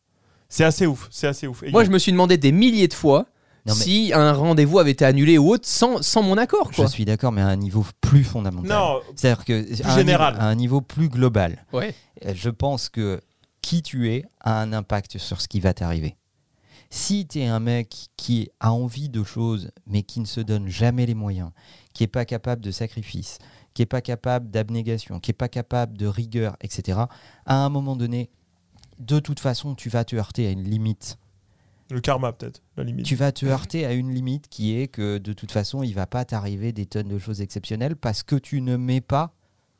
[0.51, 1.09] C'est assez ouf.
[1.11, 1.63] C'est assez ouf.
[1.63, 3.27] Et Moi je me suis demandé des milliers de fois
[3.69, 6.69] Non, mais- si un rendez-vous avait été annulé ou autre sans, sans mon accord.
[6.71, 6.89] Je Quoi.
[6.89, 8.71] suis d'accord, mais à un niveau plus fondamental.
[8.71, 10.35] Non, C'est-à-dire que à un général.
[10.35, 11.65] niveau- à un niveau plus global.
[11.73, 11.95] Ouais.
[12.27, 13.21] Euh, je pense que
[13.63, 16.17] qui tu es a un impact sur ce qui va t'arriver.
[16.91, 20.69] Si tu es un mec qui a envie de choses, mais qui ne se donne
[20.69, 21.51] jamais les moyens,
[21.93, 23.39] qui n'est pas capable de sacrifice,
[23.75, 27.01] qui n'est pas capable d'abnégation, qui n'est pas capable de rigueur, etc.,
[27.45, 28.31] à un moment donné,
[29.01, 31.19] de toute façon, tu vas te heurter à une limite.
[31.91, 33.07] Le karma, peut-être, la limite.
[33.07, 36.07] Tu vas te heurter à une limite qui est que de toute façon, il va
[36.07, 39.33] pas t'arriver des tonnes de choses exceptionnelles parce que tu ne mets pas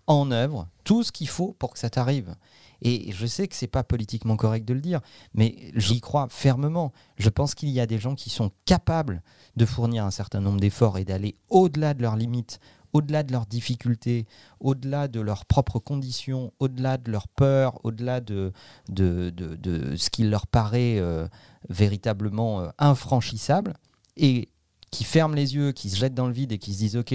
[0.07, 2.35] en œuvre tout ce qu'il faut pour que ça t'arrive.
[2.81, 5.01] Et je sais que c'est pas politiquement correct de le dire,
[5.35, 6.93] mais j'y crois fermement.
[7.19, 9.21] Je pense qu'il y a des gens qui sont capables
[9.57, 12.59] de fournir un certain nombre d'efforts et d'aller au-delà de leurs limites,
[12.95, 14.27] au-delà de leurs difficultés,
[14.61, 18.53] au-delà de leurs propres conditions, au-delà de leurs peurs, au-delà de,
[18.89, 21.27] de, de- de ce qui leur paraît euh,
[21.69, 23.75] véritablement euh, infranchissable,
[24.17, 24.49] et
[24.91, 27.15] qui ferment les yeux, qui se jettent dans le vide et qui se disent Ok,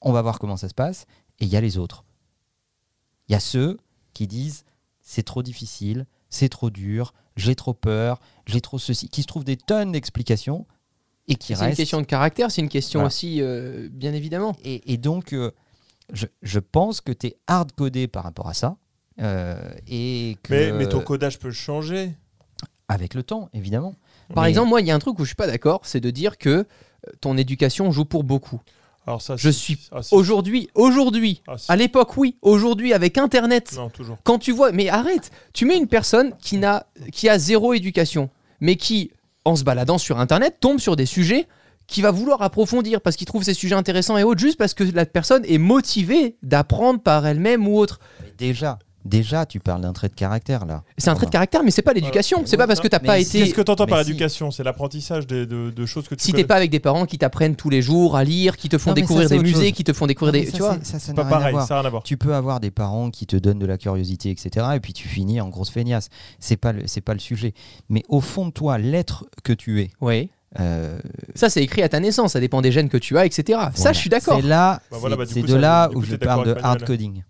[0.00, 1.06] on va voir comment ça se passe.
[1.40, 2.04] Et il y a les autres.
[3.28, 3.78] Il y a ceux
[4.14, 4.64] qui disent
[5.00, 9.44] c'est trop difficile, c'est trop dur, j'ai trop peur, j'ai trop ceci, qui se trouvent
[9.44, 10.66] des tonnes d'explications
[11.28, 11.76] et qui C'est une restent.
[11.78, 13.06] question de caractère, c'est une question Voilà.
[13.08, 14.54] aussi, euh, bien évidemment.
[14.64, 15.50] Et, et donc, euh,
[16.12, 18.76] je, je pense que tu es hard-codé par rapport à ça.
[19.20, 22.14] euh, et que, mais, mais ton codage peut changer.
[22.92, 23.94] Avec le temps, évidemment.
[24.34, 26.00] Par Mais- exemple, moi, il y a un truc où je suis pas d'accord, c'est
[26.00, 26.64] de dire que euh,
[27.20, 28.60] ton éducation joue pour beaucoup.
[29.06, 30.00] Alors ça, Je suis ah.
[30.12, 32.36] Aujourd'hui, aujourd'hui, Ah, à l'époque, oui.
[32.40, 34.16] Aujourd'hui, avec Internet, Non, toujours.
[34.22, 38.30] quand tu vois, mais arrête, tu mets une personne qui n'a, qui a zéro éducation,
[38.60, 39.10] mais qui,
[39.44, 41.48] en se baladant sur Internet, tombe sur des sujets
[41.88, 44.84] qui va vouloir approfondir parce qu'il trouve ces sujets intéressants et autres, juste parce que
[44.84, 47.98] la personne est motivée d'apprendre par elle-même ou autre.
[48.22, 50.82] mais déjà, déjà, tu parles d'un trait de caractère, là.
[50.98, 52.38] C'est un trait de caractère, mais c'est pas l'éducation.
[52.38, 52.48] Voilà.
[52.50, 53.38] c'est pas parce que t'as pas si- été.
[53.40, 56.32] Qu'est-ce que tu entends par si- éducation C'est l'apprentissage de, de choses que tu Si
[56.32, 58.90] t'es pas avec des parents qui t'apprennent tous les jours à lire, qui te font
[58.90, 59.72] Non, découvrir ça, des musées, chose.
[59.72, 60.46] qui te font découvrir Non, des.
[60.46, 61.66] mais Tu ça, vois c'est- ça, ça n'a pas rien à pareil, voir.
[61.66, 62.02] ça n'a rien à voir.
[62.02, 64.66] Tu peux avoir des parents qui te donnent de la curiosité, etc.
[64.76, 66.08] Et puis tu finis en grosse feignasse.
[66.38, 67.54] C'est pas le, c'est pas le sujet.
[67.88, 70.30] Mais au fond de toi, l'être que tu es, Oui.
[70.60, 70.98] euh,
[71.34, 72.32] Ça, c'est écrit à ta naissance.
[72.32, 73.58] Ça dépend des gènes que tu as, etc.
[73.74, 74.36] Ça, je suis d'accord.
[74.40, 76.46] C'est là, Bah voilà, c'est- bah du c'est coup, de ça, là où je parle
[76.46, 77.22] de hard coding.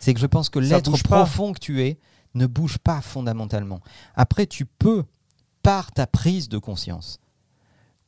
[0.00, 2.00] C'est que je pense que l'être profond que tu es
[2.34, 3.80] ne bouge pas fondamentalement.
[4.14, 5.04] Après, tu peux,
[5.62, 7.20] par ta prise de conscience,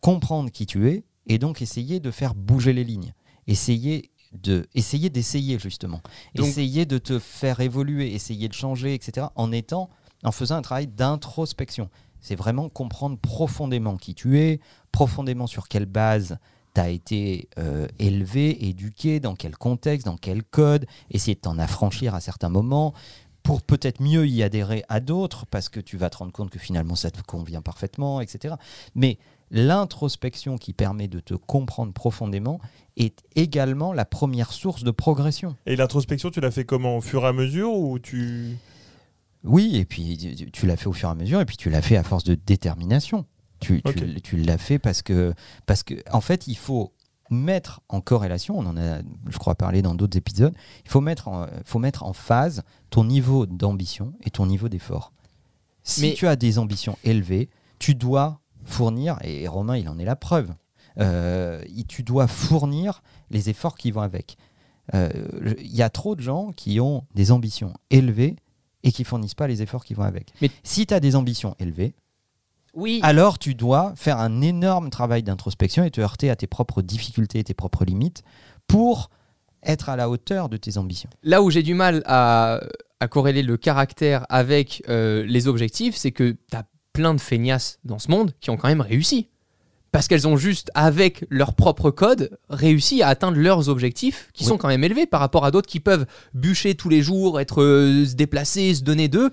[0.00, 3.14] comprendre qui tu es et donc essayer de faire bouger les lignes.
[3.46, 6.00] Essayer de essayer d'essayer justement
[6.35, 9.90] Donc- essayer de te faire évoluer essayer de changer etc en étant
[10.24, 11.90] en faisant un travail d'introspection
[12.22, 14.59] c'est vraiment comprendre profondément qui tu es
[14.90, 16.38] profondément sur quelle base
[16.75, 21.59] tu as été euh, élevé, éduqué, dans quel contexte, dans quel code, essayer de t'en
[21.59, 22.95] affranchir à certains moments
[23.43, 26.59] pour peut-être mieux y adhérer à d'autres parce que tu vas te rendre compte que
[26.61, 28.55] finalement ça te convient parfaitement, etc.
[28.95, 29.19] Mais
[29.51, 32.61] l'introspection qui permet de te comprendre profondément
[32.97, 35.57] est également la première source de progression.
[35.67, 36.99] Et l'introspection, tu l'as fait comment?
[36.99, 38.57] Au fur et à mesure ou tu.
[39.45, 41.69] Oui, et puis tu- tu l'as fait au fur et à mesure, et puis tu
[41.69, 43.27] l'as fait à force de détermination.
[43.62, 44.22] Tu, tu- Ok.
[44.22, 45.33] tu l'as fait parce que,
[45.66, 46.92] parce que, en fait, il faut
[47.31, 48.98] mettre en corrélation, on en a,
[49.31, 53.05] je crois, parlé dans d'autres épisodes, il faut mettre, en, faut mettre en phase ton
[53.05, 55.12] niveau d'ambition et ton niveau d'effort.
[55.83, 57.48] Si Mais- tu as des ambitions élevées,
[57.79, 60.53] tu dois fournir, et Romain, il en est la preuve,
[60.98, 64.37] euh, tu dois fournir les efforts qui vont avec.
[64.94, 65.09] Euh,
[65.59, 68.37] Il y a trop de gens qui ont des ambitions élevées
[68.83, 70.33] et qui fournissent pas les efforts qui vont avec.
[70.42, 71.94] Mais- si tu as des ambitions élevées,
[72.75, 73.01] Oui.
[73.03, 77.39] alors tu dois faire un énorme travail d'introspection et te heurter à tes propres difficultés
[77.41, 78.23] et tes propres limites
[78.67, 79.11] pour
[79.63, 81.11] être à la hauteur de tes ambitions.
[81.23, 82.61] Là où j'ai du mal à,
[83.01, 87.79] à corréler le caractère avec euh, les objectifs, c'est que tu as plein de feignasses
[87.85, 89.29] dans ce monde qui ont quand même réussi.
[89.93, 94.49] Parce qu'elles ont juste, avec leur propre code, réussi à atteindre leurs objectifs, qui Oui.
[94.49, 97.63] sont quand même élevés par rapport à d'autres qui peuvent bûcher tous les jours, être
[97.63, 99.31] euh, se déplacer, se donner d'eux.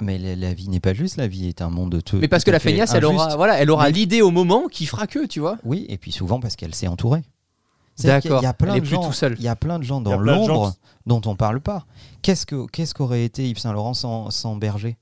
[0.00, 2.16] Mais la, la vie n'est pas juste, la vie est un monde tout.
[2.16, 4.66] Mais parce tout que la feignasse, elle aura, voilà, elle aura Mais- l'idée au moment
[4.68, 5.56] qui fera que, tu vois.
[5.64, 7.22] Oui, et puis souvent parce qu'elle s'est entourée.
[8.02, 9.36] D'accord, Il y a plein elle de plus gens, tout seul.
[9.38, 10.74] Il y a plein de gens dans gens l'ombre
[11.06, 11.86] dont on parle pas.
[12.22, 14.96] Qu'est-ce que qu'est-ce qu'aurait été Yves Saint Laurent sans, sans Berger?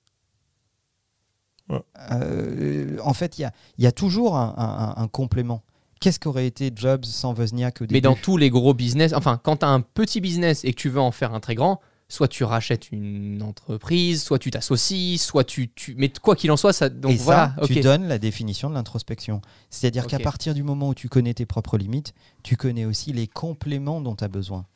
[1.71, 1.81] Ouais.
[2.11, 5.63] Euh, En fait, il y a, il y a toujours un, un- un complément.
[6.01, 9.41] Qu'est-ce qu'aurait été Jobs sans Wozniak au début Mais dans tous les gros business, enfin,
[9.43, 11.81] quand tu as un petit business et que tu veux en faire un très grand,
[12.13, 15.95] soit tu rachètes une entreprise, soit tu t'associes, soit tu, tu.
[15.97, 16.91] Mais quoi qu'il en soit, ça.
[16.91, 19.41] Donc Et voilà, ça, tu donnes la définition de l'introspection.
[19.71, 23.27] C'est-à-dire qu'à partir du moment où tu connais tes propres limites, tu connais aussi les
[23.27, 24.67] compléments dont tu as besoin.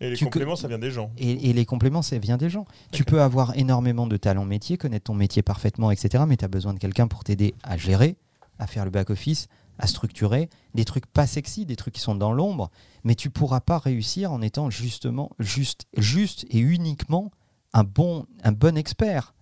[0.00, 1.10] Et les Tu compléments, co- ça vient des gens.
[1.16, 2.66] Et, et les compléments, ça vient des gens.
[2.92, 6.24] Tu peux avoir énormément de talent métier, connaître ton métier parfaitement, etc.
[6.28, 8.16] Mais tu as besoin de quelqu'un pour t'aider à gérer,
[8.58, 12.32] à faire le back-office, à structurer des trucs pas sexy, des trucs qui sont dans
[12.32, 12.70] l'ombre.
[13.04, 17.30] Mais tu pourras pas réussir en étant justement juste, juste et uniquement
[17.72, 19.34] un bon, un bon expert.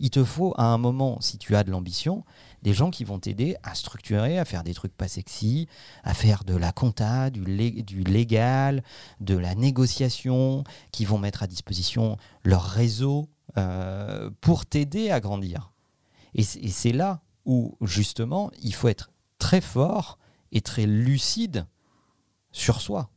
[0.00, 2.24] Il te faut à un moment, si tu as de l'ambition,
[2.62, 5.66] des gens qui vont t'aider à structurer, à faire des trucs pas sexy,
[6.04, 8.84] à faire de la compta, du, lé- du légal,
[9.20, 10.62] de la négociation,
[10.92, 15.72] qui vont mettre à disposition leur réseau euh, pour t'aider à grandir.
[16.34, 20.18] Et c'est là où, justement, il faut être très fort
[20.52, 21.66] et très lucide
[22.52, 23.10] sur soi.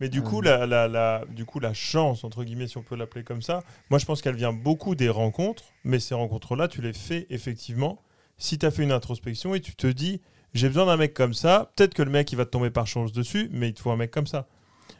[0.00, 0.22] Mais du Euh.
[0.22, 3.42] coup, la, la, la- du coup, la chance, entre guillemets, si on peut l'appeler comme
[3.42, 7.26] ça, moi je pense qu'elle vient beaucoup des rencontres, mais ces rencontres-là, tu les fais
[7.30, 8.00] effectivement
[8.36, 10.20] si tu as fait une introspection et tu te dis,
[10.54, 12.86] j'ai besoin d'un mec comme ça, peut-être que le mec il va te tomber par
[12.86, 14.46] chance dessus, mais il te faut un mec comme ça.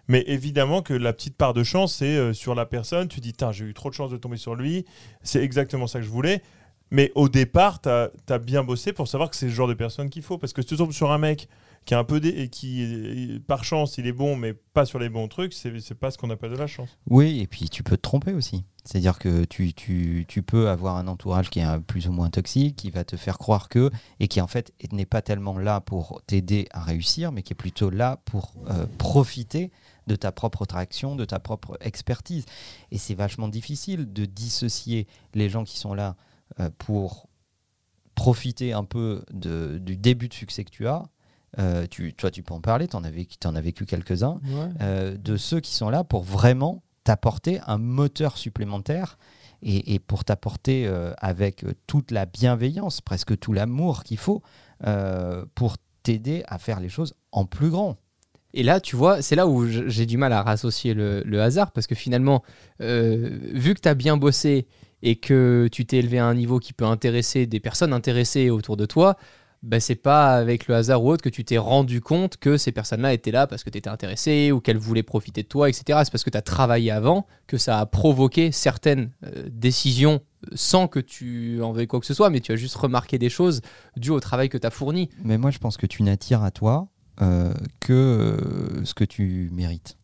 [0.09, 3.33] Mais évidemment que la petite part de chance, c'est euh, sur la personne, tu dis,
[3.53, 4.85] j'ai eu trop de chance de tomber sur lui,
[5.23, 6.43] c'est exactement ça que je voulais.
[6.91, 10.11] Mais au départ, tu as, bien bossé pour savoir que c'est le genre de personne
[10.11, 10.39] qu'il faut.
[10.39, 11.49] Parce que si tu tombes sur un mec
[11.85, 14.99] qui est un peu dé- et qui, par chance, il est bon, mais pas sur
[14.99, 16.99] les bons trucs, c'est pas ce qu'on appelle de la chance.
[17.09, 18.65] Oui, et puis tu peux te tromper aussi.
[18.85, 23.05] C'est-à-dire que tu, peux avoir un entourage qui est plus ou moins toxique, qui va
[23.05, 26.83] te faire croire que, et qui en fait n'est pas tellement là pour t'aider à
[26.83, 29.71] réussir, mais qui est plutôt là pour euh, profiter
[30.07, 32.47] de ta propre traction, de ta propre expertise.
[32.91, 36.17] Et c'est vachement difficile de dissocier les gens qui sont là
[36.79, 37.29] pour
[38.15, 41.05] profiter un peu de- du début de succès que tu as.
[41.59, 44.39] Euh, tu, toi, tu peux en parler, tu en as vécu, t'en as vécu quelques-uns
[44.83, 49.17] euh, de ceux qui sont là pour vraiment t'apporter un moteur supplémentaire
[49.63, 54.43] et, et pour t'apporter euh, avec euh, toute la bienveillance, presque tout l'amour qu'il faut
[54.87, 57.97] euh, pour t'aider à faire les choses en plus grand.
[58.53, 61.71] Et là, tu vois, c'est là où j'ai du mal à rassocier le, le hasard,
[61.73, 62.43] parce que finalement,
[62.81, 64.67] euh, vu que tu as bien bossé
[65.03, 68.77] et que tu t'es élevé à un niveau qui peut intéresser des personnes intéressées autour
[68.77, 69.17] de toi,
[69.63, 72.71] bah, c'est pas avec le hasard ou autre que tu t'es rendu compte que ces
[72.71, 76.01] personnes-là étaient là parce que tu étais intéressé ou qu'elles voulaient profiter de toi, etc.
[76.05, 80.51] C'est parce que tu as travaillé avant que ça a provoqué certaines euh, décisions euh,
[80.55, 83.31] sans que tu en veuilles quoi que ce soit, mais tu as juste remarqué des
[83.31, 83.61] choses
[83.97, 85.09] dues au travail que tu as fourni.
[85.25, 86.89] Mais moi, je pense que tu n'attires à toi
[87.21, 88.37] euh, que
[88.85, 89.97] ce que tu mérites.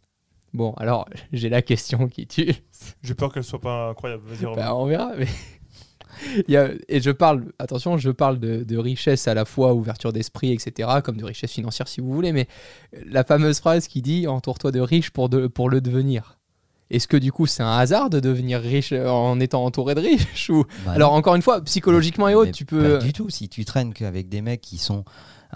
[0.54, 2.54] Bon, alors j'ai la question qui tue.
[3.02, 4.22] J'ai peur qu'elle soit pas incroyable.
[4.26, 4.54] Vas-y.
[4.54, 5.12] Bah, on verra.
[5.18, 5.26] Mais...
[6.48, 9.74] Il y a- et je parle, attention, je parle de, de richesse à la fois,
[9.74, 12.46] ouverture d'esprit, etc., comme de richesse financière si vous voulez, mais
[13.04, 16.38] la fameuse phrase qui dit entoure-toi de riches pour, de- pour le devenir.
[16.90, 20.50] Est-ce que du coup c'est un hasard de devenir riche en étant entouré de riches
[20.50, 20.64] ou...
[20.86, 22.98] Bah Alors encore une fois, psychologiquement et autres, tu peux...
[22.98, 23.28] Pas du tout.
[23.28, 25.04] Si tu traînes qu'avec des mecs qui sont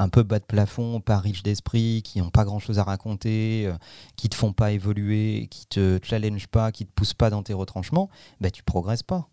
[0.01, 3.65] un peu bas de plafond, pas riches d'esprit, qui n'ont pas grand chose à raconter,
[3.67, 3.75] euh,
[4.17, 7.53] qui te font pas évoluer, qui te challenge pas, qui te poussent pas dans tes
[7.53, 8.09] retranchements,
[8.41, 9.29] bah, tu progresses pas.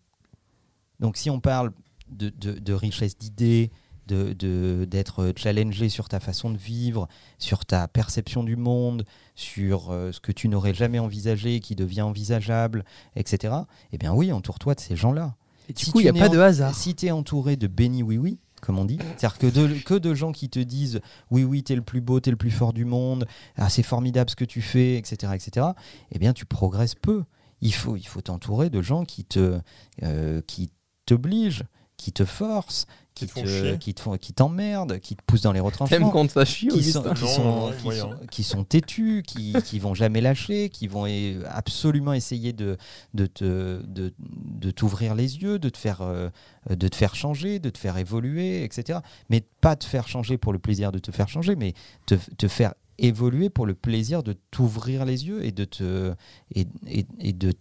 [1.00, 1.72] Donc si on parle
[2.08, 3.70] de, de- de richesse d'idées,
[4.08, 10.12] de- d'être challengé sur ta façon de vivre, sur ta perception du monde, sur euh,
[10.12, 12.84] ce que tu n'aurais jamais envisagé, qui devient envisageable,
[13.16, 13.54] etc.,
[13.92, 15.34] eh bien oui, entoure-toi de ces gens-là.
[15.68, 16.74] Et du si coup, il n'y a pas en- de hasard.
[16.74, 19.38] Si tu es entouré de béni oui oui, comme on dit, c'est-à-dire
[19.84, 21.00] que de, gens qui te disent
[21.30, 23.24] oui oui, tu es le plus beau, tu es le plus fort du monde,
[23.54, 25.68] ah, c'est formidable ce que tu fais, etc., etc.,
[26.10, 27.22] eh bien tu progresses peu.
[27.60, 29.60] Il faut il faut t'entourer de gens qui te
[30.02, 30.72] euh, qui
[31.06, 31.62] t'obligent,
[31.96, 33.78] qui te forcent, Qui qui te font te- chier.
[33.78, 36.68] qui te font qui t'emmerdent, qui te poussent dans les T'aimes retranchements quand ça chie,
[36.68, 40.20] qui sont, qui, Non, sont, non, qui, sont, qui sont têtus, qui, qui vont jamais
[40.20, 41.06] lâcher, qui vont
[41.48, 42.76] absolument essayer de,
[43.14, 46.28] de, te, de, de t'ouvrir les yeux, de te, faire, euh,
[46.68, 48.98] de te faire changer, de te faire évoluer, etc.
[49.30, 51.72] Mais pas te faire changer pour le plaisir de te faire changer, mais
[52.06, 56.12] te, te faire évoluer pour le plaisir de t'ouvrir les yeux et de, te,
[56.54, 57.52] et, et, et de,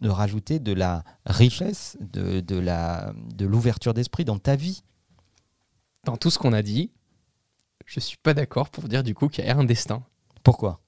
[0.00, 4.82] de rajouter de la richesse, de, de, la, de l'ouverture d'esprit dans ta vie.
[6.04, 6.90] Dans tout ce qu'on a dit,
[7.86, 10.02] je suis pas d'accord pour dire du coup qu'il y a un destin.
[10.42, 10.80] Pourquoi?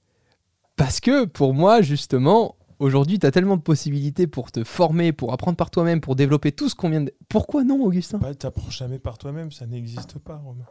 [0.75, 5.31] Parce que pour moi, justement, aujourd'hui, tu as tellement de possibilités pour te former, pour
[5.31, 7.13] apprendre par toi-même, pour développer tout ce qu'on vient de...
[7.29, 8.17] Pourquoi non, Augustin?
[8.17, 10.65] Bah, t'apprends jamais par toi-même, ça n'existe pas, Romain.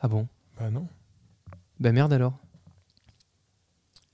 [0.00, 0.28] Ah bon?
[0.58, 0.86] Bah non.
[1.80, 2.34] Bah merde alors.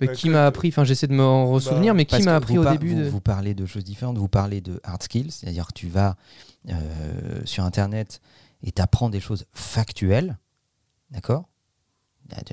[0.01, 2.59] Mais Bah, qui m'a appris Enfin, j'essaie de me ressouvenir, Bah, mais qui m'a appris
[2.59, 3.09] au début vous, de...
[3.09, 4.17] vous parlez de choses différentes.
[4.17, 6.17] Vous parlez de hard skills, c'est-à-dire que tu vas
[6.71, 8.21] euh, sur Internet
[8.65, 10.39] et tu apprends des choses factuelles.
[11.11, 11.49] D'accord?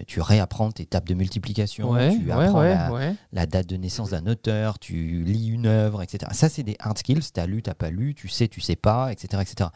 [0.06, 3.15] Tu réapprends tes tables de multiplication, Ouais, tu apprends ouais, la, ouais.
[3.32, 6.30] la date de naissance d'un auteur, tu lis une œuvre, etc.
[6.36, 7.32] Ça, c'est des hard skills.
[7.34, 9.69] Tu as lu, tu pas lu, tu sais, tu sais pas, etc., etc.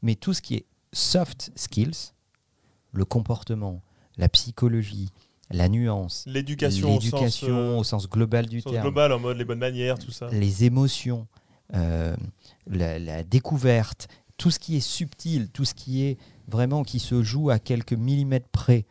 [0.00, 2.12] Mais tout ce qui est soft skills,
[2.92, 3.82] le comportement,
[4.16, 5.10] la psychologie,
[5.50, 7.00] la nuance, L'éducation au
[7.44, 10.28] euh, au sens global du sens terme, global, en mode les bonnes manières, tout ça.
[10.30, 11.26] les émotions,
[11.74, 12.16] euh,
[12.66, 16.18] la, la découverte, tout ce qui est subtil, tout ce qui est
[16.48, 18.86] vraiment qui se joue à quelques millimètres près,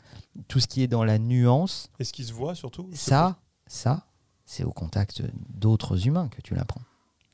[0.47, 2.89] tout ce qui est dans la nuance, Et ce qui se voit surtout.
[2.93, 4.06] ça, ça,
[4.45, 6.82] c'est au contact d'autres humains que tu l'apprends.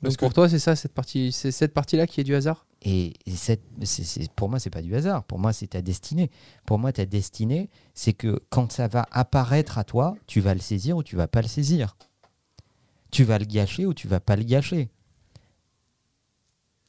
[0.02, 2.66] Parce Donc pour toi, c'est ça, cette partie, c'est cette partie-là qui est du hasard?
[2.82, 5.26] Et, et cette- c'est- c'est- pour moi, c'est pas du hasard.
[5.26, 6.32] Pour moi, c'est ta destinée.
[6.66, 10.62] Pour moi, ta destinée, c'est que quand ça va apparaître à toi, tu vas le
[10.62, 11.98] saisir ou tu vas pas le saisir.
[13.12, 14.90] Tu vas le gâcher ou tu vas pas le gâcher.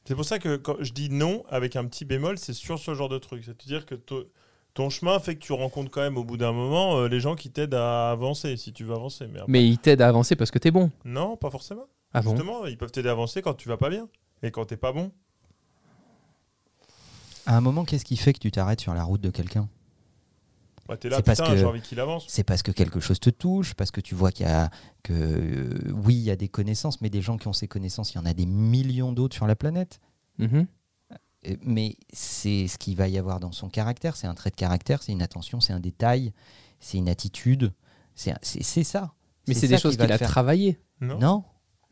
[0.05, 2.93] C'est pour ça que quand je dis non avec un petit bémol, c'est sur ce
[2.95, 3.43] genre de truc.
[3.45, 4.25] C'est-à-dire que to-
[4.73, 7.35] ton chemin fait que tu rencontres quand même au bout d'un moment euh, les gens
[7.35, 9.27] qui t'aident à avancer si tu veux avancer.
[9.27, 10.89] Mais, après- Mais il t'aide à avancer parce que t'es bon.
[11.05, 11.85] non, pas forcément.
[12.13, 14.07] Ah bon Justement, ils peuvent t'aider à avancer quand tu vas pas bien
[14.43, 15.11] et quand t'es pas bon.
[17.45, 19.67] À un moment, qu'est-ce qui fait que tu t'arrêtes sur la route de quelqu'un?
[20.87, 22.25] Bah, t'es là, C'est parce putain, que- j'ai envie qu'il avance.
[22.27, 24.69] C'est parce que quelque chose te touche, parce que tu vois qu'il y a
[25.03, 28.13] que euh, oui, il y a des connaissances, mais des gens qui ont ces connaissances,
[28.13, 29.99] il y en a des millions d'autres sur la planète.
[30.39, 30.67] Mhm.
[31.47, 34.55] Euh, Mais c'est ce qu'il va y avoir dans son caractère, c'est un trait de
[34.55, 36.33] caractère, c'est une attention, c'est un détail,
[36.79, 37.73] c'est une attitude,
[38.15, 39.13] c'est c'est- c'est ça.
[39.47, 40.79] Mais c'est des qui choses qu'il a travaillées.
[40.99, 41.17] Non.
[41.19, 41.43] Non,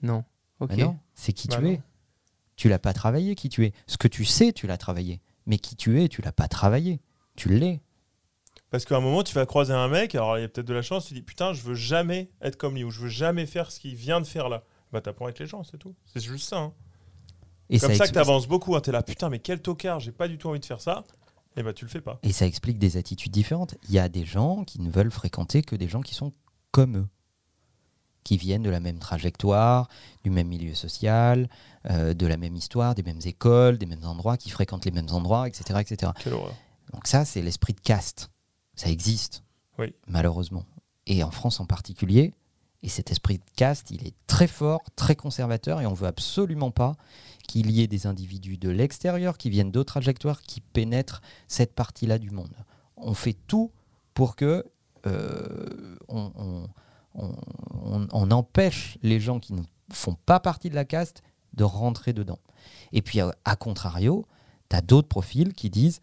[0.04, 0.24] Non.
[0.60, 0.70] Ok.
[0.70, 1.70] bah non, c'est qui Bah tu non.
[1.72, 1.82] es.
[2.58, 3.74] Tu l'as pas travaillé qui tu es.
[3.88, 5.20] Ce que tu sais, tu l'as travaillé.
[5.48, 7.00] Mais qui tu es, tu l'as pas travaillé.
[7.36, 7.82] Tu l'es.
[8.72, 10.74] Parce qu'à un moment, tu vas croiser un mec, alors il y a peut-être de
[10.74, 13.46] la chance, tu dis putain, je veux jamais être comme lui ou je veux jamais
[13.46, 14.64] faire ce qu'il vient de faire là.
[14.92, 15.96] Bah t'apprends avec les gens, c'est tout.
[16.06, 16.58] C'est juste ça.
[16.58, 16.74] hein.
[17.72, 18.76] Et Comme ça, ex- que t'avances beaucoup.
[18.76, 18.82] Hein.
[18.82, 21.04] T'es là, putain, mais quel tocard, j'ai pas du tout envie de faire ça.
[21.58, 22.20] Et bah tu le fais pas.
[22.24, 23.76] Et ça explique des attitudes différentes.
[23.88, 26.32] Il y a des gens qui ne veulent fréquenter que des gens qui sont
[26.72, 27.08] comme eux,
[28.24, 29.88] qui viennent de la même trajectoire,
[30.24, 31.50] du même milieu social,
[31.90, 35.10] euh, de la même histoire, des mêmes écoles, des mêmes endroits, qui fréquentent les mêmes
[35.12, 35.80] endroits, etc.
[35.82, 36.12] etc.
[36.24, 36.54] Quelle horreur.
[36.94, 38.30] Donc ça, c'est l'esprit de caste.
[38.80, 39.44] Ça existe,
[39.78, 39.94] Oui.
[40.08, 40.64] malheureusement.
[41.06, 42.34] Et en France en particulier.
[42.82, 46.72] Et cet esprit de caste, il est très fort, très conservateur, et on veut absolument
[46.72, 46.96] pas
[47.46, 52.20] qu'il y ait des individus de l'extérieur qui viennent d'autres trajectoires qui pénètrent cette partie-là
[52.20, 52.54] du monde.
[52.96, 53.72] On fait tout
[54.14, 54.66] pour que
[55.08, 56.70] euh, on, on-
[57.16, 57.36] on-
[57.84, 61.22] on- on empêche les gens qui ne font pas partie de la caste
[61.54, 62.40] de rentrer dedans.
[62.94, 64.26] Et puis, à, à contrario,
[64.70, 66.00] tu as d'autres profils qui disent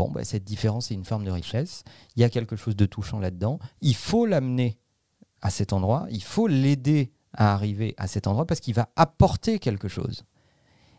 [0.00, 1.84] bon, bah, cette différence est une forme de richesse,
[2.16, 4.78] il y a quelque chose de touchant là-dedans, il faut l'amener
[5.42, 9.58] à cet endroit, il faut l'aider à arriver à cet endroit parce qu'il va apporter
[9.58, 10.24] quelque chose.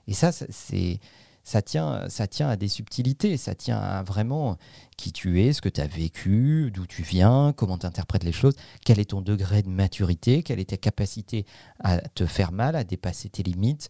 [0.08, 1.00] Et ça, ça- c'est
[1.44, 4.58] ça tient, ça tient à des subtilités, ça tient à vraiment
[4.98, 8.32] qui tu es, ce que tu as vécu, d'où tu viens, comment tu interprètes les
[8.32, 11.46] choses, quel est ton degré de maturité, quelle est ta capacité
[11.80, 13.90] à te faire mal, à dépasser tes limites.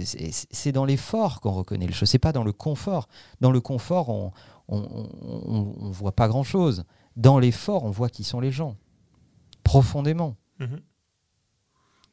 [0.00, 3.08] C'est dans l'effort qu'on reconnaît les choses, c'est pas dans le confort.
[3.40, 4.32] Dans le confort, on
[4.68, 6.84] on, voit pas grand-chose.
[7.16, 8.76] Dans l'effort, on voit qui sont les gens,
[9.62, 10.36] profondément.
[10.58, 10.80] Mhm.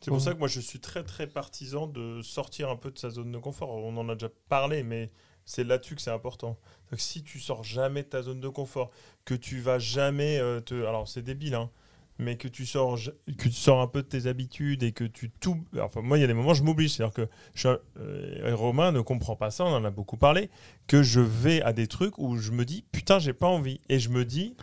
[0.03, 2.97] C'est pour ça que moi je suis très très partisan de sortir un peu de
[2.97, 3.69] sa zone de confort.
[3.69, 5.11] On en a déjà parlé, mais
[5.45, 6.57] c'est là-dessus que c'est important.
[6.91, 8.91] Donc, si tu sors jamais de ta zone de confort,
[9.25, 10.73] que tu vas jamais euh, te.
[10.85, 11.69] Alors c'est débile, hein,
[12.17, 12.99] mais que tu, sors,
[13.37, 15.63] que tu sors un peu de tes habitudes et que tu tout.
[15.79, 16.93] Enfin, moi il y a des moments je m'oblige.
[16.93, 20.49] C'est-à-dire que je, euh, Romain ne comprend pas ça, on en a beaucoup parlé,
[20.87, 23.79] que je vais à des trucs où je me dis putain, j'ai pas envie.
[23.87, 24.55] Et je me dis.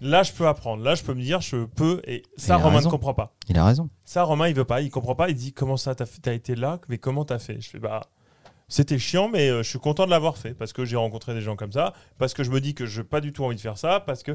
[0.00, 0.82] Là, je peux apprendre.
[0.82, 2.00] Là, je peux me dire, je peux.
[2.06, 3.34] Et ça, Il Romain ne comprend pas.
[3.48, 3.90] Il a raison.
[4.04, 5.28] Ça, Romain, il veut pas, il comprend pas.
[5.28, 7.60] Il dit comment ça, t'as t'as été là, mais comment t'as fait?
[7.60, 8.02] Je fais bah,
[8.68, 11.40] c'était chiant, mais euh, je suis content de l'avoir fait parce que j'ai rencontré des
[11.40, 13.56] gens comme ça, parce que je me dis que je n'ai pas du tout envie
[13.56, 14.32] de faire ça, parce que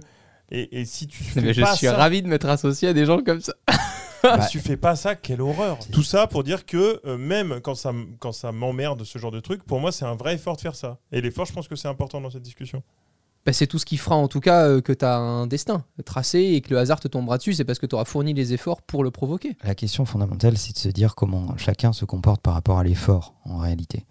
[0.51, 2.93] et, et si tu fais Mais je pas suis ça, ravi de m'être associé à
[2.93, 3.53] des gens comme ça.
[4.41, 7.75] si tu fais pas ça, quelle horreur Tout ça pour dire que euh, même quand
[7.75, 10.61] ça quand ça m'emmerde ce genre de truc, pour moi, c'est un vrai effort de
[10.61, 10.99] faire ça.
[11.11, 12.83] Et l'effort, je pense que c'est important dans cette discussion.
[13.45, 15.85] Bah, c'est tout ce qui fera en tout cas euh, que tu as un destin
[16.03, 17.53] tracé et que le hasard te tombera dessus.
[17.53, 19.55] C'est parce que tu auras fourni les efforts pour le provoquer.
[19.63, 23.35] La question fondamentale, c'est de se dire comment chacun se comporte par rapport à l'effort,
[23.45, 24.05] en réalité.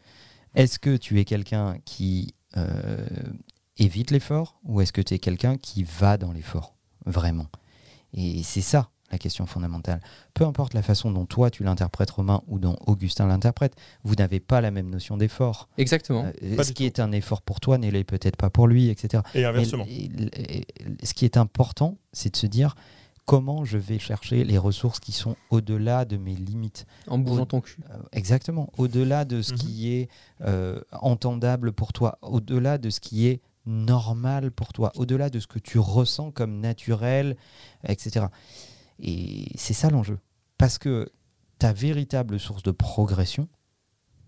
[0.55, 3.05] Est-ce que tu es quelqu'un qui euh,
[3.77, 7.47] évite l'effort ou est-ce que tu es quelqu'un qui va dans l'effort, vraiment?
[8.13, 10.01] Et c'est ça la question fondamentale.
[10.35, 14.41] Peu importe la façon dont toi tu l'interprètes, Romain, ou dont Augustin l'interprète, vous n'avez
[14.41, 15.69] pas la même notion d'effort.
[15.79, 16.25] Exactement.
[16.43, 19.23] Euh, ce qui est un effort pour toi n'est l'est peut-être pas pour lui, etc.
[19.35, 19.85] Et inversement.
[19.89, 20.67] l- et- et-
[21.07, 22.75] ce qui est important, c'est de se dire
[23.25, 26.85] comment je vais chercher les ressources qui sont au-delà de mes limites.
[27.07, 27.79] En bougeant ton cul.
[27.91, 29.59] Euh, exactement, au-delà de ce Mhm.
[29.59, 30.09] qui est
[30.43, 35.47] euh, entendable pour toi, au-delà de ce qui est normal pour toi, au-delà de ce
[35.47, 37.39] que tu ressens comme naturel,
[37.89, 38.27] etc.
[39.01, 40.19] Et c'est ça l'enjeu.
[40.59, 41.11] Parce que
[41.59, 43.49] ta véritable source de progression,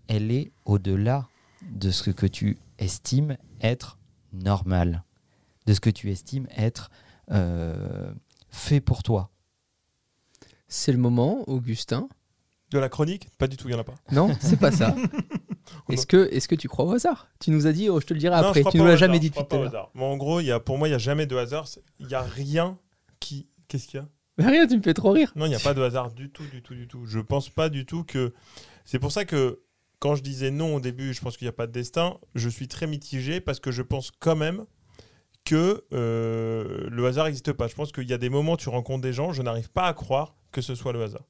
[0.07, 1.27] elle est au-delà
[1.71, 3.97] de ce que tu estimes être
[4.33, 5.03] normal,
[5.65, 6.89] de ce que tu estimes être
[7.31, 8.11] euh,
[8.49, 9.29] fait pour toi.
[10.67, 12.09] C'est le moment, Augustin.
[12.71, 13.95] De la chronique, pas du tout, il y en a pas.
[14.11, 14.93] Non, c'est pas ça.
[15.89, 17.27] Est-ce que, est que tu crois au hasard?
[17.39, 18.63] Tu nous as dit, oh, je te le dirai Non, après.
[18.63, 19.91] Tu au l'as jamais dit depuis tout à l'heure.
[19.95, 21.67] en gros, il y a, pour moi, il n'y a jamais de hasard.
[21.99, 22.77] Il n'y a rien
[23.19, 23.47] qui.
[23.67, 24.07] Qu'est-ce qu'il y a?
[24.37, 25.31] Mais rien, tu me fais trop rire.
[25.35, 27.05] Non, il n'y a pas de hasard du tout, du tout, du tout.
[27.05, 28.33] Je pense pas du tout que.
[28.85, 29.61] C'est pour ça que
[29.99, 32.49] quand je disais non au début, je pense qu'il n'y a pas de destin, je
[32.49, 34.65] suis très mitigé parce que je pense quand même
[35.43, 37.67] que euh, le hasard n'existe pas.
[37.67, 39.87] Je pense qu'il y a des moments où tu rencontres des gens, je n'arrive pas
[39.87, 41.25] à croire que ce soit le hasard.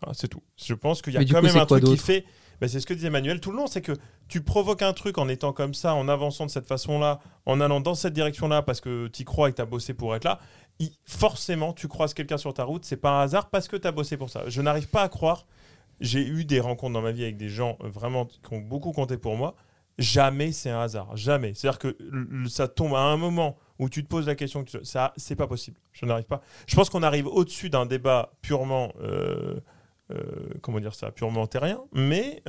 [0.00, 0.42] Voilà, c'est tout.
[0.56, 2.24] Je pense qu'il y a Mais quand coup, même un truc qui fait.
[2.60, 3.92] Ben, c'est ce que disait Emmanuel tout le long, c'est que
[4.26, 7.80] tu provoques un truc en étant comme ça, en avançant de cette façon-là, en allant
[7.80, 10.24] dans cette direction-là parce que tu y crois et que tu as bossé pour être
[10.24, 10.40] là.
[11.04, 13.92] Forcément, tu croises quelqu'un sur ta route, c'est pas un hasard parce que tu as
[13.92, 14.48] bossé pour ça.
[14.48, 15.46] Je n'arrive pas à croire.
[16.00, 18.92] J'ai eu des rencontres dans ma vie avec des gens euh, vraiment qui ont beaucoup
[18.92, 19.56] compté pour moi.
[19.98, 21.54] Jamais c'est un hasard, jamais.
[21.54, 21.96] C'est-à-dire que
[22.48, 25.48] ça tombe à un moment où tu te poses la question, que ça, c'est pas
[25.48, 25.80] possible.
[25.92, 26.40] Je n'arrive pas.
[26.68, 29.58] Je pense qu'on arrive au-dessus d'un débat purement, euh,
[30.12, 30.22] euh,
[30.62, 32.42] comment dire ça, purement terrien, mais.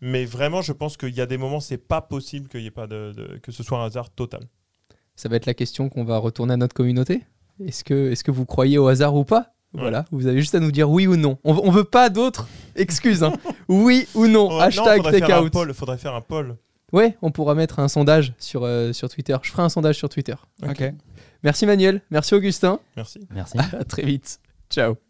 [0.00, 2.88] mais vraiment, je pense qu'il y a des moments, c'est pas possible qu'il ait pas
[2.88, 4.48] que ce soit un hasard total.
[5.20, 7.20] Ça va être la question qu'on va retourner à notre communauté.
[7.62, 9.52] Est-ce que, est que vous croyez au hasard ou pas?
[9.74, 11.36] Voilà, vous avez juste à nous dire oui ou non.
[11.44, 13.22] On, on veut pas d'autres excuses.
[13.22, 13.34] hein.
[13.68, 14.48] oui ou non.
[14.50, 15.50] Oh, Hashtag faudrait faire un takeout.
[15.50, 16.56] poll, faudrait faire un poll.
[16.94, 19.36] Ouais, on pourra mettre un sondage sur, euh, sur Twitter.
[19.42, 20.36] Je ferai un sondage sur Twitter.
[20.66, 20.90] Ok.
[21.42, 22.80] Merci Manuel, merci Augustin.
[22.96, 23.20] Merci.
[23.30, 23.58] Merci.
[23.78, 24.40] À très vite.
[24.70, 25.09] Ciao.